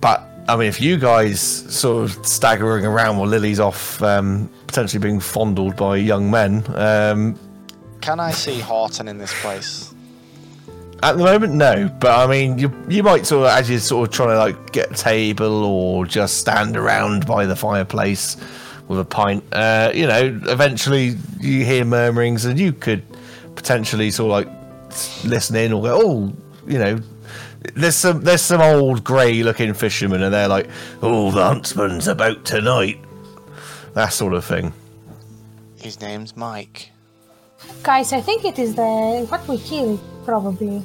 [0.00, 5.00] But I mean, if you guys sort of staggering around while Lily's off, um, potentially
[5.00, 7.38] being fondled by young men, um,
[8.00, 9.92] Can I see Horton in this place?
[11.02, 11.88] at the moment, no.
[12.00, 14.72] But I mean, you you might sort of as you're sort of trying to like
[14.72, 18.36] get a table or just stand around by the fireplace
[18.88, 19.44] with a pint.
[19.52, 23.02] Uh, you know, eventually you hear murmurings, and you could
[23.54, 26.32] potentially sort of like listen in or go, oh,
[26.66, 26.98] you know.
[27.74, 30.68] There's some there's some old grey looking fishermen and they're like,
[31.02, 33.00] Oh, the huntsman's about tonight.
[33.94, 34.72] That sort of thing.
[35.76, 36.90] His name's Mike.
[37.82, 40.80] Guys, I think it is the what we killed probably.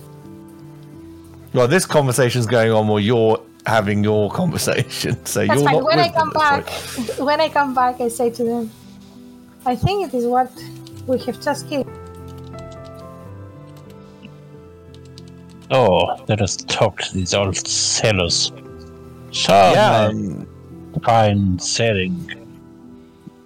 [1.53, 5.17] Well, this conversation's going on while you're having your conversation.
[5.25, 5.75] So That's you're fine.
[5.75, 7.19] not When I with them come at back, point.
[7.19, 8.71] when I come back, I say to them,
[9.65, 10.51] I think it is what
[11.07, 11.87] we have just killed.
[15.69, 18.51] Oh, let us talk to these old sailors.
[19.31, 20.45] So, Yeah, um,
[21.03, 22.15] fine sailing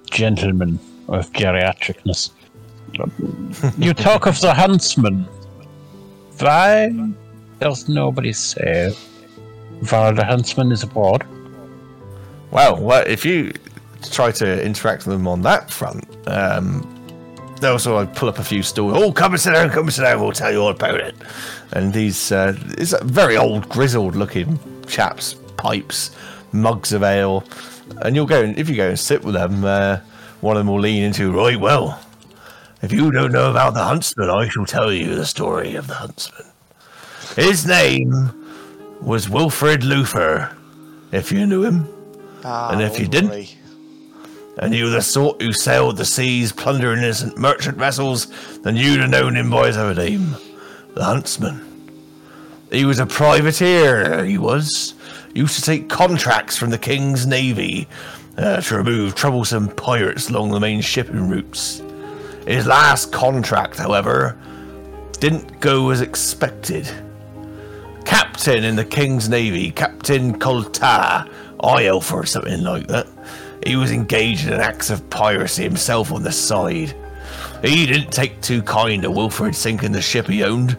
[0.09, 2.31] gentlemen of geriatricness.
[3.77, 5.27] you talk of the huntsman.
[6.39, 6.89] Why
[7.59, 8.93] does nobody say
[9.81, 11.25] the huntsman is aboard?
[12.51, 13.53] Well, well, if you
[14.11, 16.91] try to interact with them on that front, um,
[17.59, 18.93] they'll sort of pull up a few stools.
[18.95, 20.21] Oh, come and sit down, come and sit down.
[20.21, 21.15] We'll tell you all about it.
[21.71, 26.11] And these, uh, it's very old, grizzled-looking chaps, pipes,
[26.51, 27.43] mugs of ale,
[28.01, 29.99] and you'll go and if you go and sit with them, uh,
[30.41, 31.59] one of them will lean into right.
[31.59, 31.99] Well,
[32.81, 35.95] if you don't know about the huntsman, I shall tell you the story of the
[35.95, 36.45] huntsman.
[37.35, 38.44] His name
[39.01, 40.55] was Wilfred Luther,
[41.11, 41.87] if you knew him.
[42.43, 43.55] Ah, And if you didn't-
[44.59, 48.27] and you were the sort who sailed the seas plundering innocent merchant vessels,
[48.63, 50.35] then you'd have known him by his other name,
[50.93, 51.61] the Huntsman.
[52.71, 54.93] He was a privateer, he was.
[55.33, 57.87] Used to take contracts from the King's Navy
[58.37, 61.81] uh, to remove troublesome pirates along the main shipping routes.
[62.47, 64.37] His last contract, however,
[65.19, 66.89] didn't go as expected.
[68.05, 73.07] Captain in the King's Navy, Captain Colta, Ielf or something like that.
[73.65, 76.95] He was engaged in acts of piracy himself on the side.
[77.63, 80.77] He didn't take too kind to Wilfred sinking the ship he owned,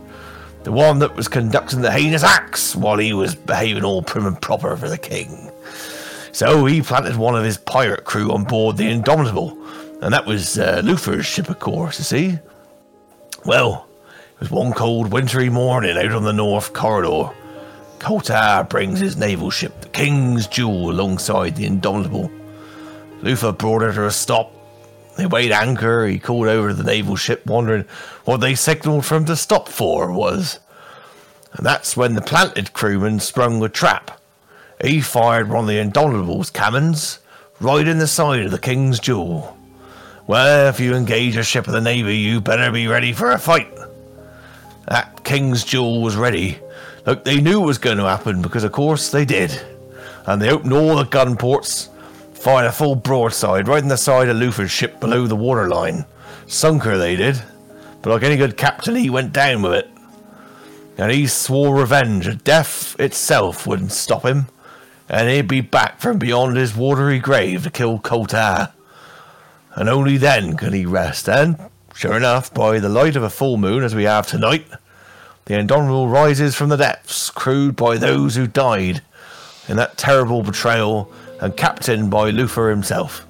[0.63, 4.41] the one that was conducting the heinous acts while he was behaving all prim and
[4.41, 5.51] proper for the king.
[6.33, 9.59] So he planted one of his pirate crew on board the Indomitable,
[10.03, 12.39] and that was uh, Luther's ship, of course, you see.
[13.45, 13.86] Well,
[14.37, 17.33] it was one cold wintry morning out on the North Corridor.
[17.99, 22.31] Kotar brings his naval ship, the King's Jewel, alongside the Indomitable.
[23.23, 24.53] Luther brought her to a stop.
[25.17, 26.07] They weighed anchor.
[26.07, 27.87] He called over to the naval ship, wondering
[28.27, 30.61] what they signalled for him to stop for was.
[31.55, 34.21] And that's when the planted crewman sprung a trap.
[34.85, 37.21] He fired one of the Indomitable's cannons
[37.59, 39.57] right in the side of the King's Jewel.
[40.27, 43.39] Well, if you engage a ship of the Navy, you better be ready for a
[43.39, 43.76] fight.
[44.89, 46.59] That King's Jewel was ready.
[47.07, 49.61] Look, they knew it was going to happen because, of course, they did.
[50.27, 51.89] And they opened all the gun ports,
[52.35, 56.05] fired a full broadside right in the side of Luther's ship below the waterline.
[56.47, 57.43] Sunk her, they did.
[58.03, 59.91] But like any good captain, he went down with it.
[60.99, 62.43] And he swore revenge.
[62.45, 64.47] Death itself wouldn't stop him.
[65.09, 68.73] And he'd be back from beyond his watery grave to kill Koltar.
[69.75, 71.29] And only then could he rest.
[71.29, 71.59] And,
[71.97, 74.67] sure enough, by the light of a full moon as we have tonight,
[75.47, 79.01] the Indomitable rises from the depths, crewed by those who died
[79.67, 83.27] in that terrible betrayal and captained by Luther himself.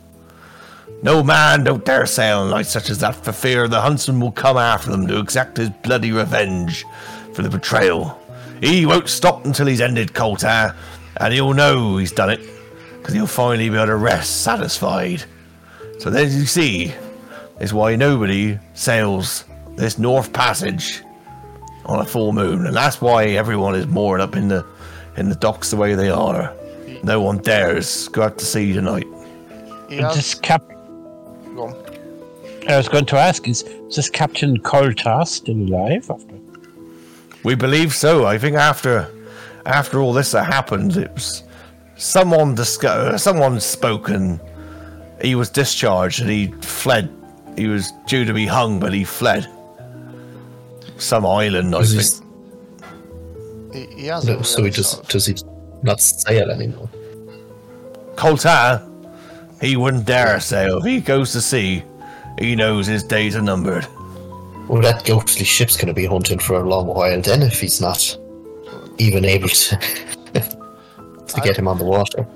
[1.02, 4.32] No man don't dare sail on nights such as that for fear the huntsman will
[4.32, 6.84] come after them to exact his bloody revenge
[7.34, 8.20] for the betrayal.
[8.60, 10.74] He won't stop until he's ended Koltar,
[11.18, 12.40] and he'll know he's done it,
[12.96, 15.22] because he'll finally be able to rest satisfied.
[15.98, 16.94] So then you see,
[17.60, 19.44] is why nobody sails
[19.76, 21.02] this North Passage
[21.84, 24.64] on a full moon, and that's why everyone is moored up in the
[25.16, 26.52] in the docks the way they are.
[27.02, 29.06] No one dares go out to sea tonight.
[29.88, 30.12] Yeah.
[30.12, 30.68] This cap-
[31.54, 31.86] Go on.
[32.68, 36.10] I was going to ask, is, is this Captain Coltar still alive?
[36.10, 36.34] After?
[37.44, 38.26] We believe so.
[38.26, 39.08] I think after
[39.64, 41.44] after all this that happened, it was
[41.96, 44.40] someone disco- uh, someone spoken.
[45.22, 47.08] He was discharged and he fled.
[47.56, 49.46] He was due to be hung, but he fled.
[50.98, 52.24] Some island, I Does think.
[53.72, 54.24] he, He, he has.
[54.24, 55.34] no, a so he really just sort of- does he
[55.82, 56.88] not sail anymore?
[58.14, 58.82] Coltar,
[59.60, 60.78] he wouldn't dare sail.
[60.78, 61.82] If he goes to sea,
[62.38, 63.86] he knows his days are numbered.
[64.68, 67.80] Well, that ghostly ship's going to be hunting for a long while then if he's
[67.80, 68.16] not
[68.98, 69.76] even able to
[70.32, 72.26] to get him on the water.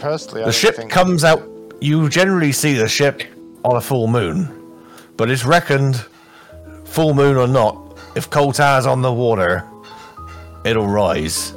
[0.00, 1.42] Personally, I The ship think comes out.
[1.80, 3.22] You generally see the ship
[3.66, 4.48] on a full moon,
[5.16, 6.04] but it's reckoned,
[6.84, 9.64] full moon or not, if Coltar's on the water,
[10.64, 11.52] it'll rise.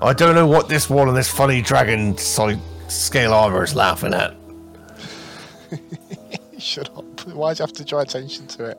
[0.00, 4.14] I don't know what this one and this funny dragon side scale armor is laughing
[4.14, 4.36] at.
[6.58, 7.20] Shut up.
[7.26, 8.78] Why'd you have to draw attention to it?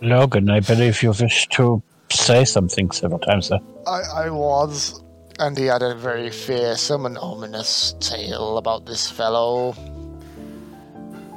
[0.00, 3.60] Logan, I believe you wish to say something several times there.
[3.86, 5.02] I, I was,
[5.42, 9.74] and he had a very fearsome and ominous tale about this fellow.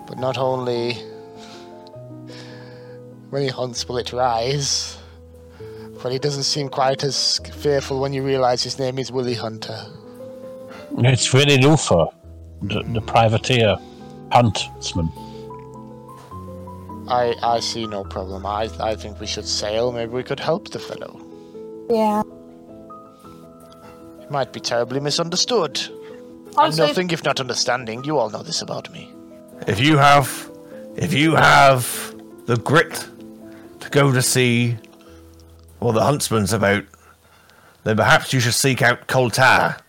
[0.08, 0.93] But not only
[3.32, 4.97] when he hunts will it rise,
[6.03, 9.84] but he doesn't seem quite as fearful when you realise his name is Willie Hunter.
[10.99, 12.06] It's really Luther,
[12.62, 13.76] the, the privateer,
[14.32, 15.10] huntsman.
[17.08, 18.45] I, I see no problem.
[18.45, 19.91] I, I think we should sail.
[19.91, 21.20] Maybe we could help the fellow.
[21.89, 22.22] Yeah.
[24.26, 25.80] He might be terribly misunderstood.
[26.57, 28.03] I'm Also, nothing if not understanding.
[28.03, 29.11] You all know this about me.
[29.67, 30.49] If you have,
[30.95, 32.15] if you have
[32.45, 33.07] the grit
[33.82, 34.78] to go to sea,
[35.80, 36.84] or the huntsman's about,
[37.84, 39.80] then perhaps you should seek out Coltar,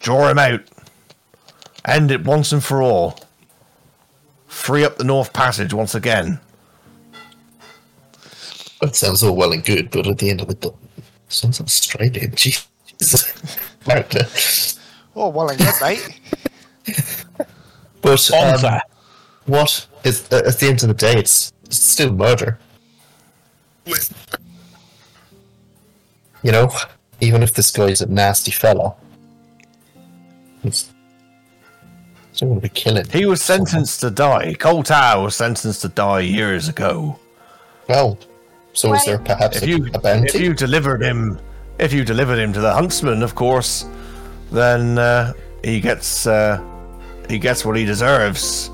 [0.00, 0.62] draw him out,
[1.84, 3.20] end it once and for all,
[4.48, 6.40] free up the North Passage once again.
[8.80, 10.70] That sounds all well and good, but at the end of the day,
[11.28, 12.34] sounds Australian.
[12.34, 12.66] Jesus.
[13.86, 14.26] America.
[15.14, 16.20] Oh, well and good, mate.
[18.00, 18.82] But um, Bonza.
[19.46, 22.58] what is uh, at the end of the day, it's, it's still murder.
[26.42, 26.70] You know,
[27.20, 28.94] even if this guy's a nasty fella,
[30.64, 30.92] it's
[32.32, 33.08] still going to be killing.
[33.10, 34.54] He was sentenced to die.
[34.54, 37.18] Coltar was sentenced to die years ago.
[37.88, 38.18] Well,
[38.72, 40.26] so is there perhaps If a, you a bounty?
[40.26, 41.38] if you delivered him,
[41.82, 43.84] if you delivered him to the huntsman, of course,
[44.52, 45.32] then uh,
[45.64, 46.62] he gets uh,
[47.28, 48.70] he gets what he deserves,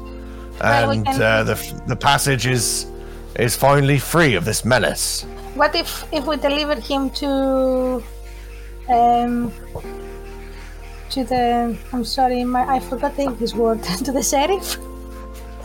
[0.60, 2.86] Well, we and uh, the the passage is
[3.36, 5.24] is finally free of this menace.
[5.54, 8.02] What if if we delivered him to
[8.88, 9.52] um
[11.10, 14.76] to the I'm sorry, my I forgot the English word to the sheriff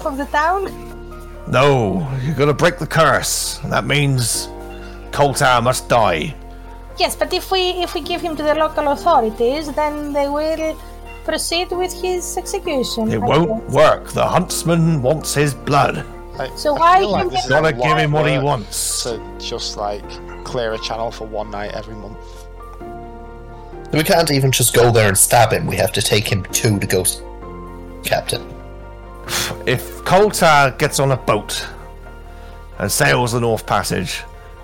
[0.05, 0.71] of the town?
[1.47, 3.59] No, you're gonna break the curse.
[3.65, 4.47] That means
[5.11, 6.35] Coltar must die.
[6.97, 10.77] Yes, but if we if we give him to the local authorities, then they will
[11.25, 13.11] proceed with his execution.
[13.11, 13.73] It I won't guess.
[13.73, 14.11] work.
[14.11, 16.05] The huntsman wants his blood.
[16.37, 18.11] I, So I why feel like you this get- is a Gotta lot give him
[18.11, 19.03] what he wants.
[19.03, 20.03] To just like
[20.43, 22.17] clear a channel for one night every month.
[23.91, 25.65] we can't even just go there and stab him.
[25.67, 27.21] We have to take him to the ghost
[28.03, 28.41] captain.
[29.65, 31.65] If Coltar gets on a boat
[32.79, 34.23] and sails the North Passage,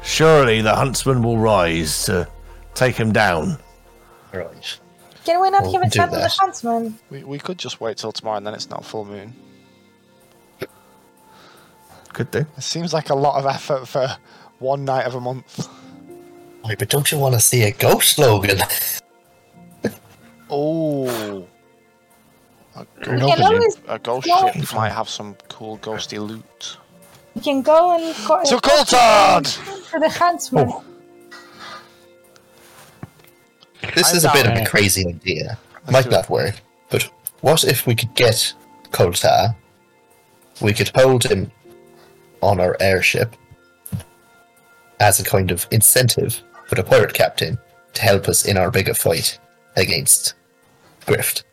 [0.10, 2.28] surely the huntsman will rise to
[2.74, 3.58] take him down.
[4.34, 4.80] Right.
[5.26, 6.32] Can we not Well, give a do chat to the that.
[6.40, 6.98] huntsman?
[7.10, 9.34] We, we could just wait till tomorrow and then it's not full moon.
[12.14, 12.40] Could do.
[12.58, 14.10] It seems like a lot of effort for
[14.58, 15.70] one night of a month.
[16.66, 18.60] Wait, but don't you want to see a ghost, Logan?
[20.52, 21.46] Oh.
[22.76, 26.78] A We can ghost, always a ghost ship might have some cool ghosty loot.
[27.36, 29.46] We can go and co- To Coltard!
[29.46, 30.68] to the huntsman.
[30.70, 30.84] Oh.
[33.96, 35.58] This I'm is a bit of a crazy idea.
[35.88, 36.56] Let's Might not work,
[36.90, 37.10] but
[37.42, 38.54] what if we could get
[38.92, 39.56] Koltar?
[40.62, 41.52] We could hold him
[42.42, 43.36] on our airship
[45.00, 47.58] as a kind of incentive for the pirate captain
[47.94, 49.40] to help us in our bigger fight
[49.76, 50.34] against
[51.06, 51.44] Grift.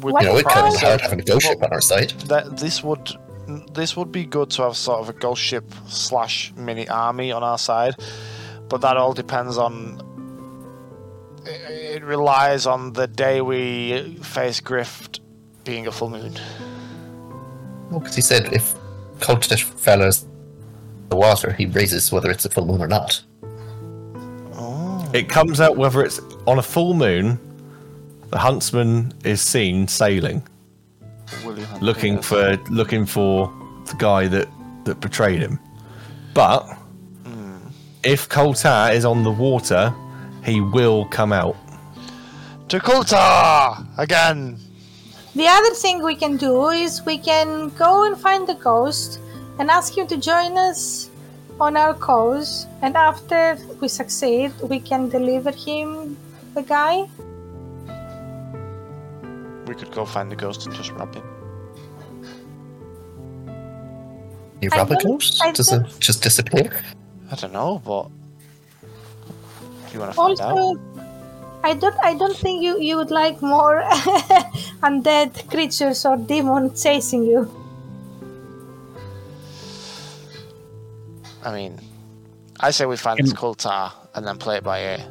[0.00, 1.80] Would What You know, it kind of about- hard having a ghost ship on our
[1.80, 2.10] side.
[2.26, 3.16] that this would
[3.72, 7.44] this would be good to have sort of a ghost ship slash mini army on
[7.44, 7.94] our side,
[8.68, 10.00] but that all depends on.
[11.44, 15.20] It, it relies on the day we face Grift
[15.64, 16.34] being a full moon.
[17.90, 18.74] Well, because he said if
[19.20, 20.26] Koltar fell as
[21.08, 23.22] the water, he raises whether it's a full moon or not.
[24.54, 25.08] Oh.
[25.12, 27.38] It comes out whether it's on a full moon.
[28.30, 30.42] The huntsman is seen sailing,
[31.80, 33.52] looking for looking for
[33.86, 34.48] the guy that
[34.84, 35.58] that betrayed him.
[36.34, 36.60] But
[37.24, 37.58] hmm.
[38.02, 39.94] if Koltar is on the water,
[40.44, 41.56] he will come out.
[42.68, 44.58] to Kulta again.
[45.36, 49.20] The other thing we can do is we can go and find the ghost
[49.58, 51.10] and ask him to join us
[51.60, 52.66] on our cause.
[52.82, 56.16] And after we succeed, we can deliver him
[56.54, 57.08] the guy.
[59.66, 61.24] We could go find the ghost and just rob him.
[64.60, 65.42] You I rob a ghost?
[65.42, 66.80] I Does it just disappear?
[67.30, 68.10] I don't know, but
[69.92, 70.56] you want to find out?
[70.56, 70.80] Also,
[71.64, 71.96] I don't.
[72.02, 73.82] I don't think you you would like more
[74.86, 77.50] undead creatures or demons chasing you.
[81.42, 81.80] I mean,
[82.60, 85.08] I say we find this Kultar and then play it by ear.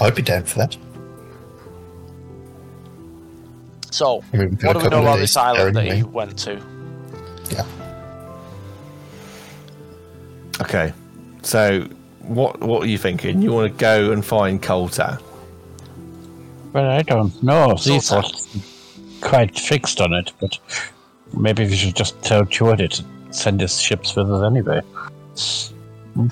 [0.00, 0.76] I'd be down for that.
[3.90, 6.10] So, I mean, what do we know about this island that he anyway.
[6.10, 6.62] went to?
[7.50, 7.64] Yeah.
[10.60, 10.92] Okay,
[11.42, 11.88] so
[12.20, 13.40] what what are you thinking?
[13.40, 15.20] You want to go and find Koltar?
[16.72, 17.74] Well, I don't know.
[17.74, 18.32] These Sultan.
[18.32, 20.58] was quite fixed on it, but
[21.32, 24.80] maybe we should just tell Jordy to send his ships with us anyway.
[26.14, 26.28] Hmm.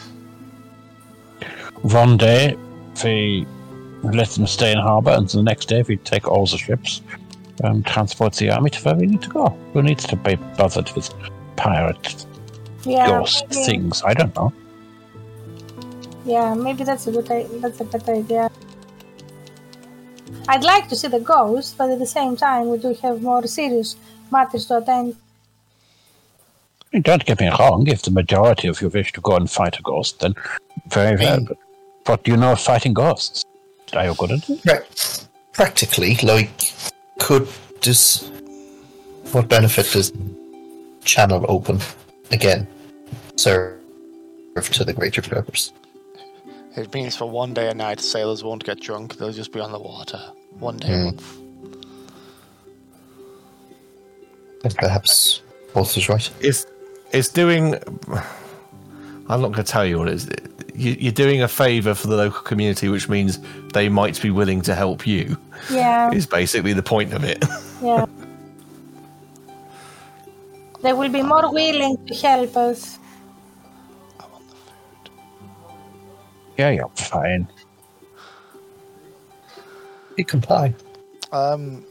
[1.82, 2.56] One day,
[3.02, 3.46] we
[4.12, 7.00] let them stay in harbour, and the next day we take all the ships
[7.62, 9.56] and transport the army to where we need to go.
[9.72, 11.10] Who needs to be bothered with
[11.56, 12.26] pirate
[12.84, 13.06] Yeah.
[13.06, 14.02] ghost maybe- things?
[14.04, 14.52] I don't know.
[16.26, 17.26] Yeah, maybe that's a good.
[17.60, 18.50] That's a better idea.
[20.48, 23.46] I'd like to see the ghost, but at the same time, we do have more
[23.46, 23.96] serious
[24.30, 25.16] matters to attend.
[27.02, 29.82] Don't get me wrong, if the majority of you wish to go and fight a
[29.82, 30.34] ghost, then
[30.88, 31.46] very well.
[32.04, 33.44] But do you know of fighting ghosts?
[33.92, 34.64] Are you good at it?
[34.64, 35.26] Right.
[35.52, 36.72] Practically, like,
[37.18, 37.48] could
[37.82, 38.30] this.
[39.32, 40.12] What benefit does
[41.04, 41.80] channel open
[42.30, 42.66] again
[43.36, 43.80] serve
[44.56, 45.72] to the greater purpose?
[46.76, 49.16] It means for one day a night, sailors won't get drunk.
[49.16, 50.20] They'll just be on the water.
[50.58, 51.10] One day a.
[51.10, 51.40] Hmm.
[54.64, 56.30] And perhaps both is right.
[56.40, 56.66] It's
[57.12, 57.76] it's doing.
[59.28, 60.28] I'm not going to tell you what it is.
[60.74, 63.38] You, you're doing a favour for the local community, which means
[63.72, 65.36] they might be willing to help you.
[65.70, 67.42] Yeah, Is basically the point of it.
[67.82, 68.06] yeah.
[70.82, 72.98] They will be more willing to help us.
[76.58, 77.48] Yeah, you're fine.
[80.16, 80.74] We comply.
[81.32, 81.84] Um,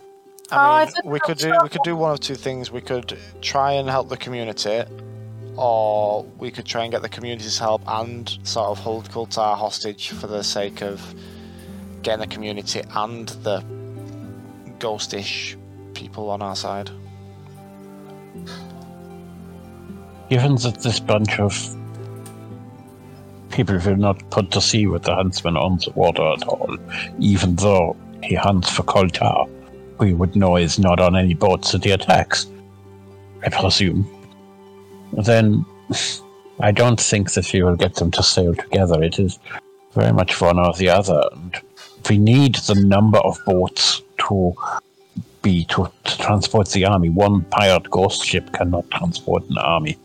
[0.51, 1.59] Oh, I I mean, thought we could do wrong.
[1.63, 2.69] we could do one of two things.
[2.71, 4.83] We could try and help the community,
[5.55, 10.09] or we could try and get the community's help and sort of hold Kultar hostage
[10.09, 11.01] for the sake of
[12.01, 13.63] getting the community and the
[14.79, 15.55] ghostish
[15.93, 16.89] people on our side.
[20.29, 21.53] Given that this bunch of
[23.51, 26.75] people will not put to sea with the huntsman on the water at all,
[27.19, 29.47] even though he hunts for Koltar,
[29.99, 32.47] we would know he's not on any boats that he attacks,
[33.43, 34.09] I presume.
[35.17, 35.65] Then
[36.59, 39.03] I don't think that we will get them to sail together.
[39.03, 39.39] It is
[39.93, 41.21] very much one or the other.
[41.31, 41.57] And
[42.09, 44.53] we need the number of boats to
[45.41, 47.09] be to, to transport the army.
[47.09, 49.97] One pirate ghost ship cannot transport an army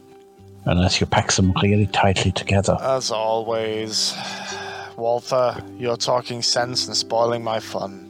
[0.64, 2.76] unless you pack them really tightly together.
[2.80, 4.14] As always,
[4.96, 8.04] Walter, you're talking sense and spoiling my fun.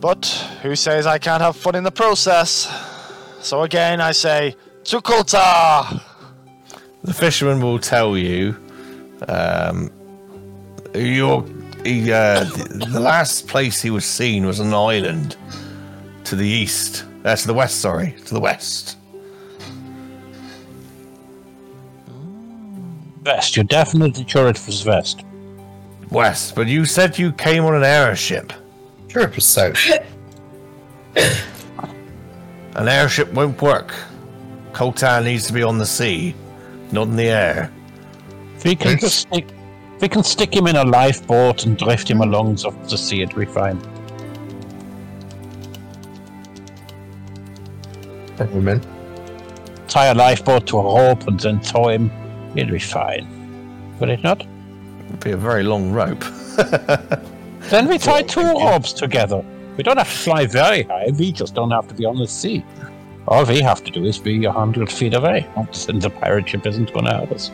[0.00, 0.26] But
[0.62, 2.66] who says I can't have fun in the process?
[3.46, 6.02] So again, I say, Tukulta!
[7.04, 8.56] The fisherman will tell you,
[9.28, 9.92] um,
[10.92, 11.46] your
[11.84, 15.36] he, uh, the, the last place he was seen was an island
[16.24, 17.80] to the east, uh, to the west.
[17.80, 18.96] Sorry, to the west.
[23.24, 23.54] West.
[23.54, 25.24] You're definitely sure it was West.
[26.10, 28.52] West, but you said you came on an airship.
[29.06, 29.78] Sure, it was south.
[32.76, 33.94] An airship won't work.
[34.72, 36.34] Kotan needs to be on the sea,
[36.92, 37.72] not in the air.
[38.56, 39.00] If we can Yes.
[39.00, 39.46] just stick,
[39.96, 43.38] if we can stick him in a lifeboat and drift him along the sea, it'll
[43.38, 43.80] be fine.
[48.36, 48.82] Gentlemen.
[49.88, 52.10] Tie a lifeboat to a rope and then tow him.
[52.54, 53.26] It'll be fine.
[53.98, 54.42] Will it not?
[55.08, 56.24] It'd be a very long rope.
[57.70, 59.44] Then we tie two ropes together.
[59.76, 61.08] We don't have to fly very high.
[61.18, 62.64] We just don't have to be on the sea.
[63.28, 65.46] All we have to do is be a hundred feet away.
[65.56, 67.50] And the pirate ship isn't going to help us.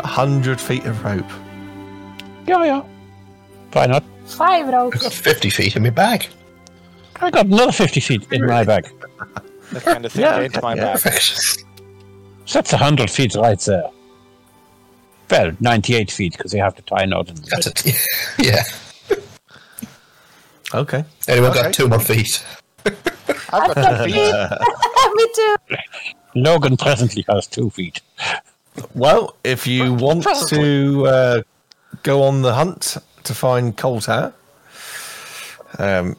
[0.00, 1.24] A hundred feet of rope.
[2.46, 2.82] Yeah, yeah.
[3.72, 4.04] Why not?
[4.26, 5.02] Five I've ropes.
[5.02, 6.26] got 50 feet in my bag.
[7.20, 8.88] I got another 50 feet in my bag.
[9.72, 10.94] The kind of thing Yeah, into my yeah.
[10.94, 11.02] bag.
[11.02, 11.64] Perfect.
[12.46, 13.90] So that's 100 feet right there.
[15.30, 17.94] Well, 98 feet because you have to tie a knot in the That's it.
[18.38, 18.62] Yeah.
[20.74, 21.04] Okay.
[21.28, 21.62] Anyone Okay.
[21.62, 22.44] got two more feet?
[22.86, 24.34] I've got two feet.
[25.14, 25.56] Me too.
[26.34, 28.00] Logan presently has two feet.
[28.94, 31.42] Well, if you want to uh,
[32.02, 34.32] go on the hunt to find Coltar,
[35.78, 36.16] um,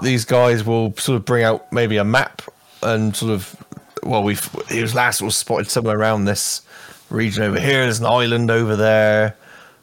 [0.00, 2.42] these guys will sort of bring out maybe a map
[2.82, 3.56] and sort of.
[4.02, 6.62] Well, we've he was last was spotted somewhere around this
[7.08, 7.84] region over here.
[7.84, 9.36] There's an island over there.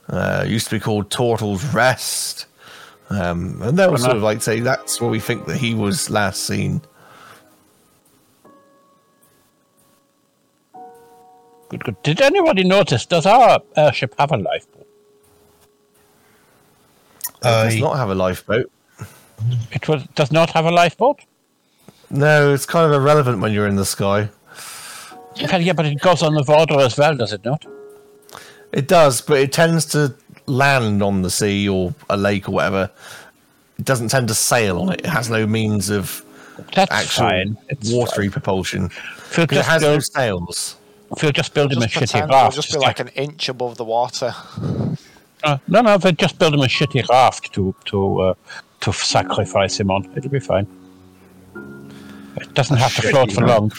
[0.10, 2.46] Uh, used to be called Turtle's Rest,
[3.10, 6.10] um, and they'll Well, sort of like say that's where we think that he was
[6.10, 6.82] last seen.
[11.70, 12.02] Good, good.
[12.04, 13.06] Did anybody notice?
[13.06, 14.88] Does our airship have a lifeboat?
[17.42, 18.72] It does not have a lifeboat.
[19.72, 21.22] It was, does not have a lifeboat?
[22.10, 24.30] No, it's kind of irrelevant when you're in the sky.
[25.42, 27.66] Well, yeah, but it goes on the water as well, does it not?
[28.72, 30.16] It does, but it tends to
[30.50, 32.90] land on the sea or a lake or whatever.
[33.78, 35.00] It doesn't tend to sail on it.
[35.02, 36.24] It has no means of
[36.74, 37.58] That's actual fine.
[37.70, 38.32] It's watery fine.
[38.34, 38.86] propulsion.
[38.86, 40.76] If it just, has no build, sails.
[41.16, 42.56] if we'll just build him a Just shitty pretend it'll raft.
[42.56, 44.34] just be like an inch above the water.
[45.44, 48.34] Uh, no, no, but just build him a shitty raft to to uh,
[48.82, 50.12] to sacrifice him on.
[50.18, 50.68] It'll be fine.
[52.36, 53.72] It doesn't have to shitty float for long.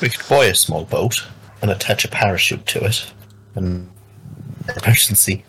[0.00, 1.26] We could buy a small boat
[1.62, 3.12] and attach a parachute to it.
[3.56, 3.90] And
[4.84, 5.44] emergency.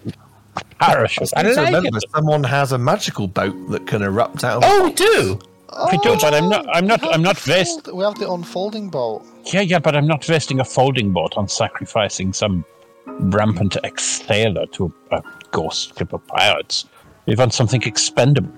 [0.79, 1.29] Parachute.
[1.35, 2.11] I So like remember, it.
[2.13, 5.39] someone has a magical boat that can erupt out of Oh, we do!
[5.73, 6.65] Oh, we do, but I'm not.
[6.75, 7.01] I'm not.
[7.13, 7.87] I'm not vest.
[7.93, 9.23] We have the unfolding boat.
[9.53, 12.65] Yeah, yeah, but I'm not wasting a folding boat on sacrificing some
[13.05, 16.85] rampant ex-sailor to a ghost ship of pirates.
[17.25, 18.51] We want something expendable.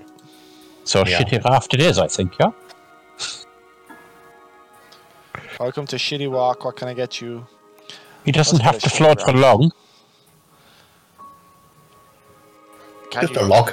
[0.84, 1.20] So a Yeah.
[1.20, 2.32] shitty raft it is, I think.
[2.40, 2.50] Yeah.
[5.60, 6.64] Welcome to Shitty Walk.
[6.64, 7.46] What can I get you?
[8.24, 9.72] He doesn't Let's have to float shitty for long.
[13.14, 13.72] Can Just a log.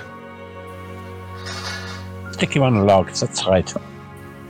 [2.33, 3.11] Stick him on a log.
[3.11, 3.73] That's right.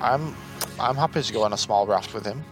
[0.02, 0.36] I'm
[0.80, 2.44] I'm happy to go on a small raft with him.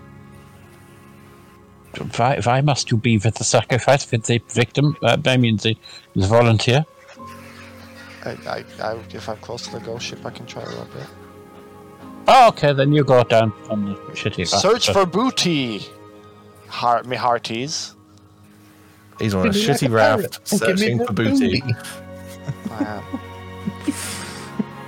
[2.15, 4.95] Why, why must you be with the sacrifice, with the victim?
[5.03, 5.75] Uh, I mean, the,
[6.15, 6.85] the volunteer.
[8.23, 10.85] I, I, I, if I'm close to the ghost ship, I can try a little
[10.85, 11.07] bit.
[12.27, 14.61] Oh, okay, then you go down on the shitty raft.
[14.61, 15.85] Search But- for booty.
[16.67, 17.95] Heart me hearties.
[19.19, 21.63] He's on a Be like shitty a raft and give me searching for booty.
[21.63, 22.08] I
[22.71, 23.03] am.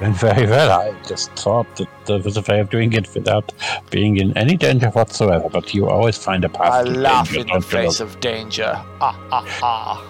[0.02, 3.54] And very well, I just thought that there was a way of doing it without
[3.92, 5.48] being in any danger whatsoever.
[5.50, 8.74] But you always find a path I to laugh danger, in the face of danger.
[9.00, 10.04] Ah ah ah.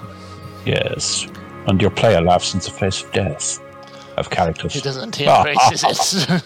[0.66, 1.28] Yes,
[1.68, 3.60] and your player laughs in the face of death.
[4.18, 4.74] Of characters.
[4.74, 5.16] He doesn't.
[5.16, 6.44] He embraces it.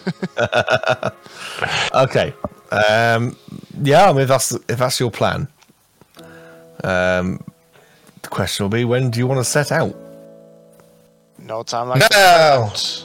[1.94, 2.34] Okay.
[2.72, 3.36] Um,
[3.82, 5.48] yeah, I mean, if that's if that's your plan.
[6.84, 7.44] Um,
[8.22, 9.96] the question will be, when do you want to set out?
[11.46, 12.08] No time like No!
[12.12, 13.04] that.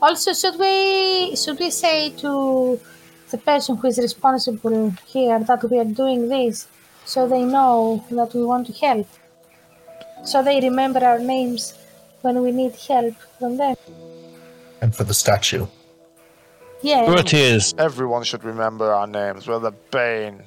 [0.00, 2.80] Also, should we should we say to
[3.30, 6.66] the person who is responsible here that we are doing this,
[7.04, 9.06] so they know that we want to help,
[10.24, 11.74] so they remember our names
[12.22, 13.76] when we need help from them.
[14.80, 15.66] And for the statue.
[16.82, 17.06] Yeah.
[17.06, 17.74] Here it is.
[17.78, 19.48] Everyone should remember our names.
[19.48, 20.42] We're the Bane.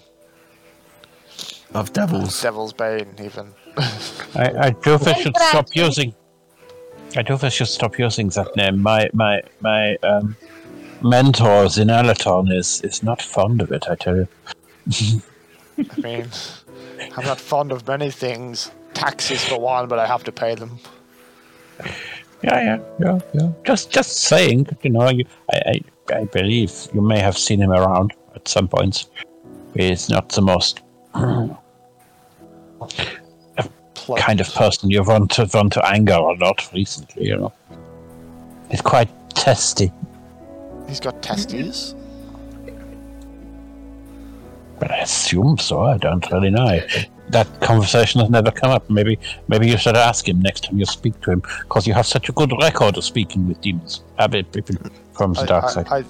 [1.73, 2.39] Of devils.
[2.41, 3.53] Devil's Bane, even.
[4.35, 6.13] I, I do think we should stop using.
[7.17, 8.81] I do wish you stop using that name.
[8.81, 10.35] My my my um,
[11.01, 13.85] mentor Xanaton is is not fond of it.
[13.89, 14.27] I tell you.
[15.77, 16.27] I mean,
[17.15, 18.71] I'm not fond of many things.
[18.93, 20.79] Taxes for one, but I have to pay them.
[22.43, 23.51] Yeah, yeah, yeah, yeah.
[23.63, 24.67] Just just saying.
[24.83, 25.81] You know, you, I, I
[26.19, 29.09] I believe you may have seen him around at some points.
[29.73, 30.81] He's not the most
[34.07, 34.19] Plug.
[34.19, 37.27] kind of person you want to want to anger a lot recently.
[37.27, 37.53] You know,
[38.71, 39.91] he's quite testy.
[40.87, 41.93] He's got testes.
[41.93, 42.77] Mm-hmm.
[44.79, 45.81] But I assume so.
[45.81, 46.79] I don't really know.
[47.31, 48.89] That conversation has never come up.
[48.89, 52.07] Maybe, maybe you should ask him next time you speak to him, because you have
[52.07, 54.03] such a good record of speaking with demons.
[54.19, 54.77] A bit people
[55.11, 55.87] from the I, dark side.
[55.89, 56.05] I,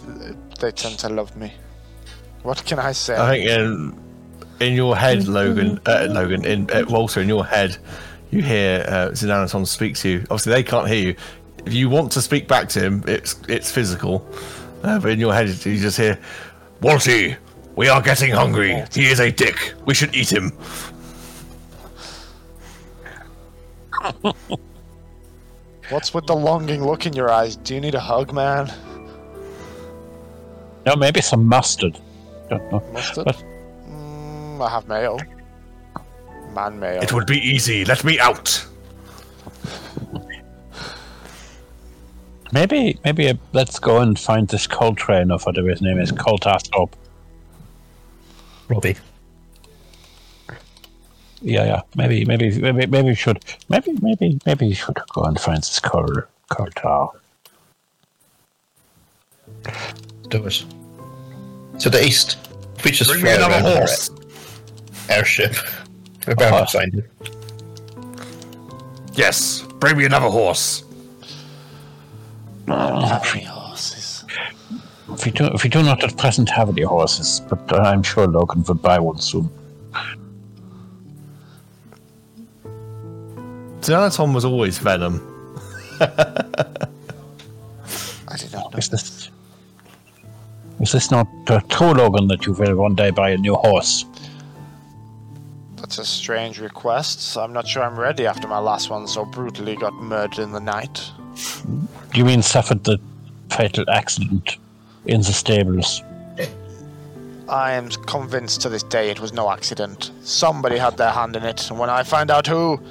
[0.59, 1.51] they tend to love me.
[2.43, 3.17] What can I say?
[3.17, 4.06] I think in,
[4.59, 7.77] in your head, Logan, uh, Logan, in uh, Walter, in your head,
[8.31, 10.19] you hear uh, Xanaton speak to you.
[10.23, 11.15] Obviously, they can't hear you.
[11.65, 14.27] If you want to speak back to him, it's it's physical.
[14.83, 16.19] Uh, but in your head, you just hear,
[16.81, 17.35] Walty,
[17.75, 18.83] we are getting hungry.
[18.93, 19.73] He is a dick.
[19.85, 20.51] We should eat him.
[25.89, 27.55] What's with the longing look in your eyes?
[27.55, 28.71] Do you need a hug, man?
[30.85, 31.99] no, maybe some mustard.
[32.49, 32.83] Don't know.
[32.93, 33.25] Mustard?
[33.25, 33.43] But
[34.61, 35.19] I have mail.
[36.53, 37.01] Man mail.
[37.01, 37.85] It would be easy.
[37.85, 38.65] Let me out.
[42.51, 46.93] maybe, maybe uh, let's go and find this Coltrane or whatever his name is, Coltascope.
[48.69, 48.95] Robbie.
[51.41, 51.81] Yeah, yeah.
[51.95, 55.79] Maybe, maybe, maybe, maybe we should, maybe, maybe, maybe we should go and find this
[55.79, 57.11] Col Coltar.
[60.29, 60.65] Do it.
[61.79, 62.37] To the east.
[62.83, 64.09] We just Bring me another around our horse.
[65.09, 65.55] Airship.
[66.25, 66.65] We're bound Uh-huh.
[66.65, 67.09] to find it.
[69.13, 70.83] Yes, bring me another horse.
[72.67, 74.25] Have any horses?
[75.13, 78.03] If we do, if we do not at present have any horses, but uh, I'm
[78.03, 79.49] sure Logan will buy one soon.
[83.81, 85.21] Xanaton was always Venom.
[86.01, 86.07] I
[88.37, 88.77] did not know.
[88.77, 89.29] Is this
[90.81, 94.05] is this not uh, true, Logan, that you will one day buy a new horse?
[95.88, 97.38] That's a strange request.
[97.38, 100.59] I'm not sure I'm ready after my last one so brutally got murdered in the
[100.59, 101.01] night.
[102.13, 102.99] You mean suffered the
[103.49, 104.57] fatal accident
[105.05, 106.03] in the stables?
[107.47, 110.11] I am convinced to this day it was no accident.
[110.23, 112.81] Somebody had their hand in it, and when I find out who,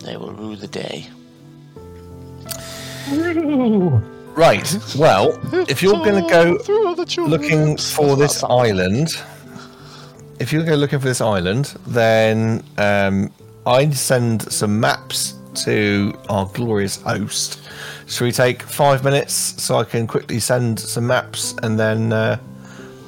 [0.00, 1.06] they will rue the day.
[4.34, 4.76] Right.
[4.96, 9.10] Well, if you're going to go looking for this island,
[10.42, 13.32] if you go looking for this island, then um,
[13.64, 15.34] I'd send some maps
[15.64, 17.60] to our glorious host.
[18.08, 19.32] Should we take five minutes
[19.62, 22.40] so I can quickly send some maps and then uh,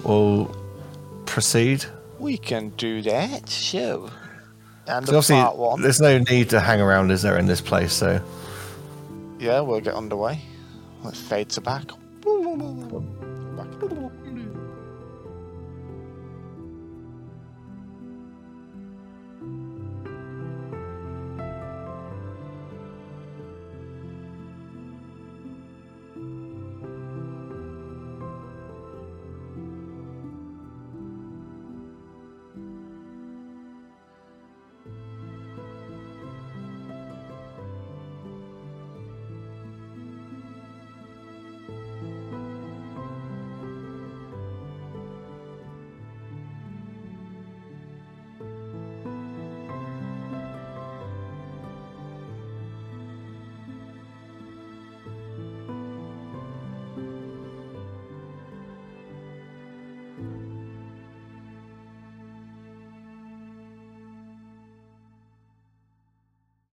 [0.05, 0.55] we'll
[1.27, 1.85] proceed?
[2.21, 4.09] We can do that, sure.
[4.87, 5.83] And So the part one.
[5.83, 7.93] there's no need to hang around, is there, in this place?
[7.93, 8.21] So
[9.41, 10.41] Yeah, we'll get underway.
[11.03, 11.91] Let's fade to back.